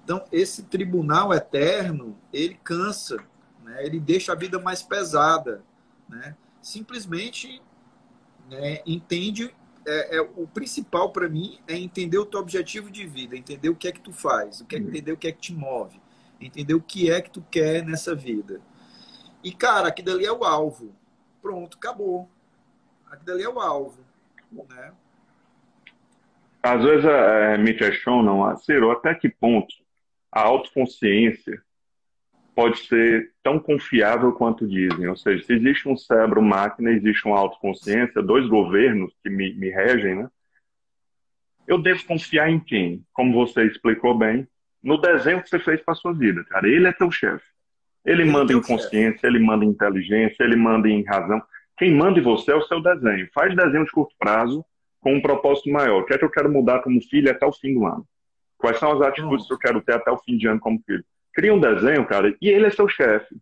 [0.03, 3.17] Então, esse tribunal eterno, ele cansa,
[3.63, 3.85] né?
[3.85, 5.63] ele deixa a vida mais pesada.
[6.09, 6.35] Né?
[6.61, 7.61] Simplesmente
[8.49, 9.53] né, entende.
[9.85, 13.75] É, é o principal para mim é entender o teu objetivo de vida, entender o
[13.75, 15.99] que é que tu faz, o que é, entender o que é que te move,
[16.39, 18.61] entender o que é que tu quer nessa vida.
[19.43, 20.95] E, cara, aquilo ali é o alvo.
[21.41, 22.29] Pronto, acabou
[23.13, 23.99] aquilo ali é o alvo.
[24.51, 24.91] Né?
[26.61, 29.73] Às vezes é, me questionam, Ciro, até que ponto
[30.31, 31.61] a autoconsciência
[32.55, 35.07] pode ser tão confiável quanto dizem.
[35.07, 40.15] Ou seja, se existe um cérebro-máquina, existe uma autoconsciência, dois governos que me, me regem,
[40.15, 40.29] né?
[41.65, 43.05] Eu devo confiar em quem?
[43.13, 44.47] Como você explicou bem,
[44.81, 46.67] no desenho que você fez para sua vida, cara.
[46.67, 47.45] Ele é teu chefe.
[48.05, 51.41] Ele, é manda é em consciência, ele manda em inteligência, ele manda em razão.
[51.77, 53.29] Quem manda em você é o seu desenho.
[53.33, 54.63] Faz desenho de curto prazo
[54.99, 56.01] com um propósito maior.
[56.01, 58.05] O que é que eu quero mudar como filho até o fim do ano?
[58.57, 61.03] Quais são as atitudes que eu quero ter até o fim de ano como filho?
[61.33, 63.35] Cria um desenho, cara, e ele é seu chefe.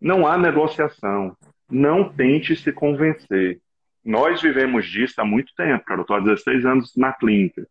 [0.00, 1.36] Não há negociação.
[1.70, 3.60] Não tente se convencer.
[4.04, 6.00] Nós vivemos disso há muito tempo, cara.
[6.00, 7.66] Eu estou há 16 anos na clínica.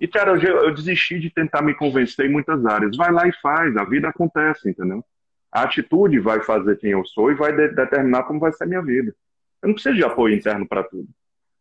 [0.00, 2.96] E, cara, eu, eu, desisti de tentar me convencer em muitas áreas.
[2.96, 5.04] Vai lá e faz, a vida acontece, entendeu?
[5.52, 8.66] A atitude vai fazer quem eu sou e vai de determinar como vai ser a
[8.66, 9.14] minha vida.
[9.62, 11.08] Eu não preciso de apoio interno para tudo.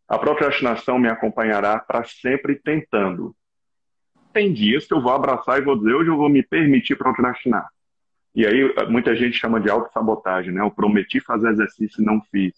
[0.08, 3.36] A procrastinação me acompanhará para sempre tentando.
[4.34, 7.68] Tem dias que eu vou abraçar e vou dizer, hoje eu vou me permitir procrastinar.
[8.36, 10.62] E aí muita gente chama de autossabotagem, né?
[10.62, 12.54] Eu prometi fazer exercício e não fiz.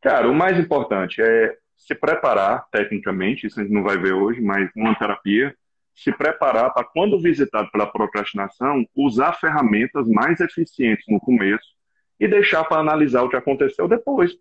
[0.00, 4.40] Cara, o mais importante é se preparar tecnicamente, isso a gente não vai ver hoje,
[4.40, 5.54] mas uma terapia,
[6.00, 11.74] se preparar para, quando visitado pela procrastinação, usar ferramentas mais eficientes no começo
[12.18, 14.32] e deixar para analisar o que aconteceu depois.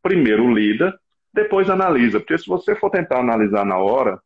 [0.00, 0.96] Primeiro lida,
[1.32, 2.20] depois analisa.
[2.20, 4.20] Porque se você for tentar analisar na hora,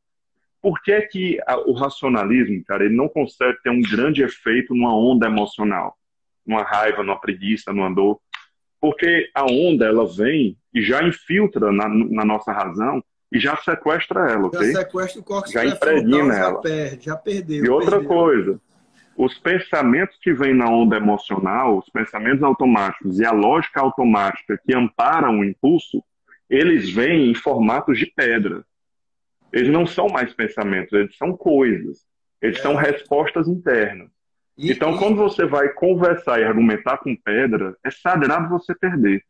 [0.60, 4.94] por que é que o racionalismo, cara, ele não consegue ter um grande efeito numa
[4.94, 5.96] onda emocional?
[6.46, 8.20] Numa raiva, numa preguiça, numa dor?
[8.78, 14.30] Porque a onda, ela vem e já infiltra na, na nossa razão e já sequestra
[14.30, 14.72] ela, ok?
[14.72, 16.52] Já sequestra o córtex já impregna ela.
[16.54, 17.64] Já perde, já perdeu.
[17.64, 18.08] E outra perdeu.
[18.08, 18.60] coisa,
[19.16, 24.74] os pensamentos que vêm na onda emocional, os pensamentos automáticos e a lógica automática que
[24.74, 26.02] amparam o impulso,
[26.48, 28.64] eles vêm em formatos de pedra.
[29.52, 32.06] Eles não são mais pensamentos, eles são coisas.
[32.40, 32.62] Eles é.
[32.62, 34.08] são respostas internas.
[34.56, 34.98] E, então, e...
[34.98, 39.22] quando você vai conversar e argumentar com pedra, é sagrado você perder.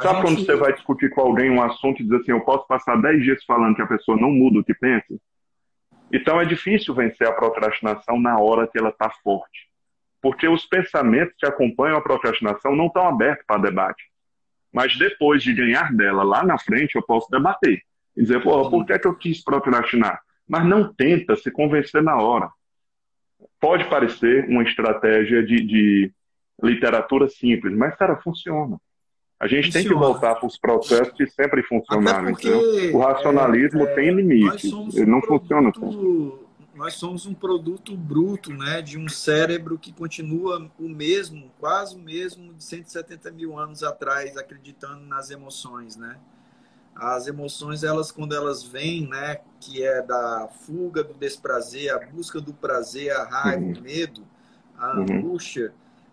[0.00, 0.22] Sabe gente...
[0.22, 3.22] quando você vai discutir com alguém um assunto e diz assim, eu posso passar 10
[3.22, 5.14] dias falando que a pessoa não muda o que pensa?
[6.12, 9.68] Então é difícil vencer a procrastinação na hora que ela está forte.
[10.20, 14.04] Porque os pensamentos que acompanham a procrastinação não estão abertos para debate.
[14.72, 17.82] Mas depois de ganhar dela lá na frente, eu posso debater.
[18.16, 20.20] E dizer, pô, por que, é que eu quis procrastinar?
[20.48, 22.48] Mas não tenta se convencer na hora.
[23.60, 26.12] Pode parecer uma estratégia de, de
[26.62, 28.78] literatura simples, mas, cara, funciona.
[29.44, 29.84] A gente funciona.
[29.84, 32.32] tem que voltar para os processos que sempre funcionaram.
[32.94, 34.72] O racionalismo é, tem limites.
[34.94, 35.70] Ele não funciona
[36.74, 41.98] nós somos um produto bruto né, de um cérebro que continua o mesmo, quase o
[42.00, 45.96] mesmo de 170 mil anos atrás, acreditando nas emoções.
[45.96, 46.18] Né?
[46.94, 52.40] As emoções, elas quando elas vêm, né, que é da fuga do desprazer, a busca
[52.40, 53.74] do prazer, a raiva, uhum.
[53.74, 54.26] o medo,
[54.76, 55.06] a uhum.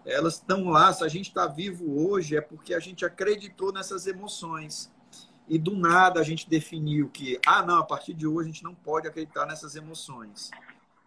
[0.06, 0.92] Elas estão lá.
[0.94, 4.92] Se a gente está vivo hoje, é porque a gente acreditou nessas emoções
[5.48, 8.64] e do nada a gente definiu que, ah, não, a partir de hoje a gente
[8.64, 10.50] não pode acreditar nessas emoções.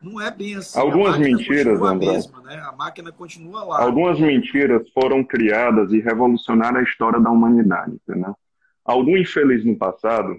[0.03, 0.79] Não é bem assim.
[0.79, 2.13] Algumas mentiras, André.
[2.13, 2.57] Mesma, né?
[2.57, 3.83] A máquina continua lá.
[3.83, 8.37] Algumas mentiras foram criadas e revolucionaram a história da humanidade, entendeu?
[8.85, 10.39] Algum infeliz no passado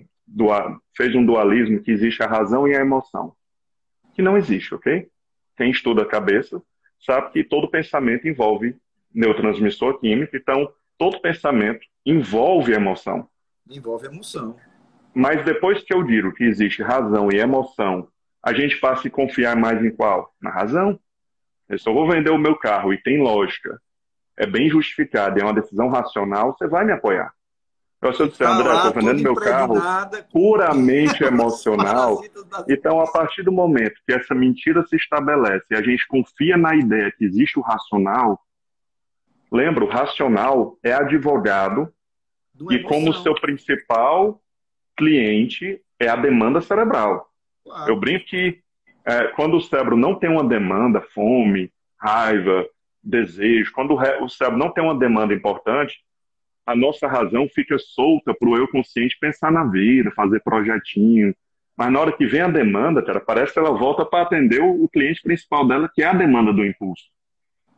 [0.96, 3.34] fez um dualismo que existe a razão e a emoção.
[4.14, 5.08] Que não existe, ok?
[5.58, 6.62] Quem estuda a cabeça
[7.06, 8.76] sabe que todo pensamento envolve
[9.14, 13.30] neurotransmissor químico, então todo pensamento envolve emoção
[13.70, 14.56] envolve emoção.
[15.14, 18.08] Mas depois que eu digo que existe razão e emoção,
[18.44, 20.34] a gente passa a confiar mais em qual?
[20.42, 21.00] Na razão.
[21.68, 23.82] Eu só vou vender o meu carro e tem lógica,
[24.38, 27.34] é bem justificado, é uma decisão racional, você vai me apoiar.
[28.14, 29.76] Se eu disser, André, estou vendendo meu carro
[30.32, 32.22] puramente emocional,
[32.68, 36.76] então, a partir do momento que essa mentira se estabelece e a gente confia na
[36.76, 38.40] ideia que existe o racional,
[39.52, 41.92] lembra, o racional é advogado
[42.70, 44.40] e como seu principal
[44.96, 47.30] cliente é a demanda cerebral.
[47.64, 47.92] Claro.
[47.92, 48.60] Eu brinco que
[49.06, 52.66] é, quando o cérebro não tem uma demanda, fome, raiva,
[53.04, 56.04] desejo, quando o cérebro não tem uma demanda importante,
[56.66, 61.36] a nossa razão fica solta para o eu consciente pensar na vida, fazer projetinho.
[61.78, 64.88] Mas na hora que vem a demanda, cara, parece que ela volta para atender o,
[64.88, 67.04] cliente principal dela, que é a demanda do impulso.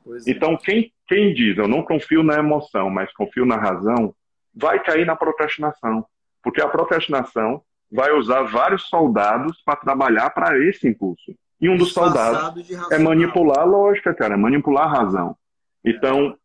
[0.08, 0.32] É.
[0.32, 4.14] Então, quem, quem diz, eu não confio na emoção, mas confio na razão,
[4.56, 6.06] vai cair na procrastinação.
[6.42, 7.62] Porque a procrastinação
[7.92, 11.36] vai usar vários soldados para trabalhar para esse impulso.
[11.60, 15.36] E um dos soldados é manipular a lógica, cara, é manipular a razão.
[15.84, 16.38] Então,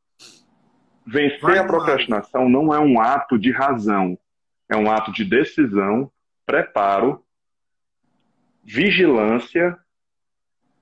[1.07, 4.19] vencer vai a procrastinação não é um ato de razão,
[4.69, 6.11] é um ato de decisão,
[6.47, 7.23] preparo,
[8.65, 9.79] vigilância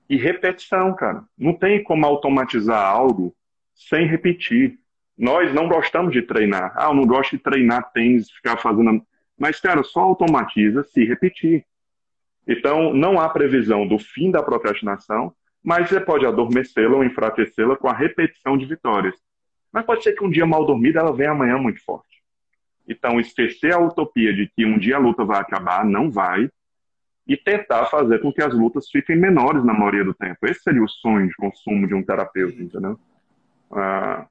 [0.09, 1.23] e repetição, cara.
[1.37, 3.35] Não tem como automatizar algo
[3.73, 4.77] sem repetir.
[5.17, 6.73] Nós não gostamos de treinar.
[6.75, 9.05] Ah, eu não gosto de treinar tênis, ficar fazendo.
[9.37, 11.65] Mas, cara, só automatiza se repetir.
[12.47, 17.87] Então, não há previsão do fim da procrastinação, mas você pode adormecê-la ou enfraquecê-la com
[17.87, 19.15] a repetição de vitórias.
[19.71, 22.21] Mas pode ser que um dia mal dormida ela venha amanhã muito forte.
[22.87, 26.49] Então, esquecer a utopia de que um dia a luta vai acabar, não vai,
[27.27, 30.37] e tentar fazer com que as lutas fiquem menores na maioria do tempo.
[30.43, 32.99] Esse seria o sonho de consumo de um terapeuta, entendeu?
[33.71, 34.27] Ah,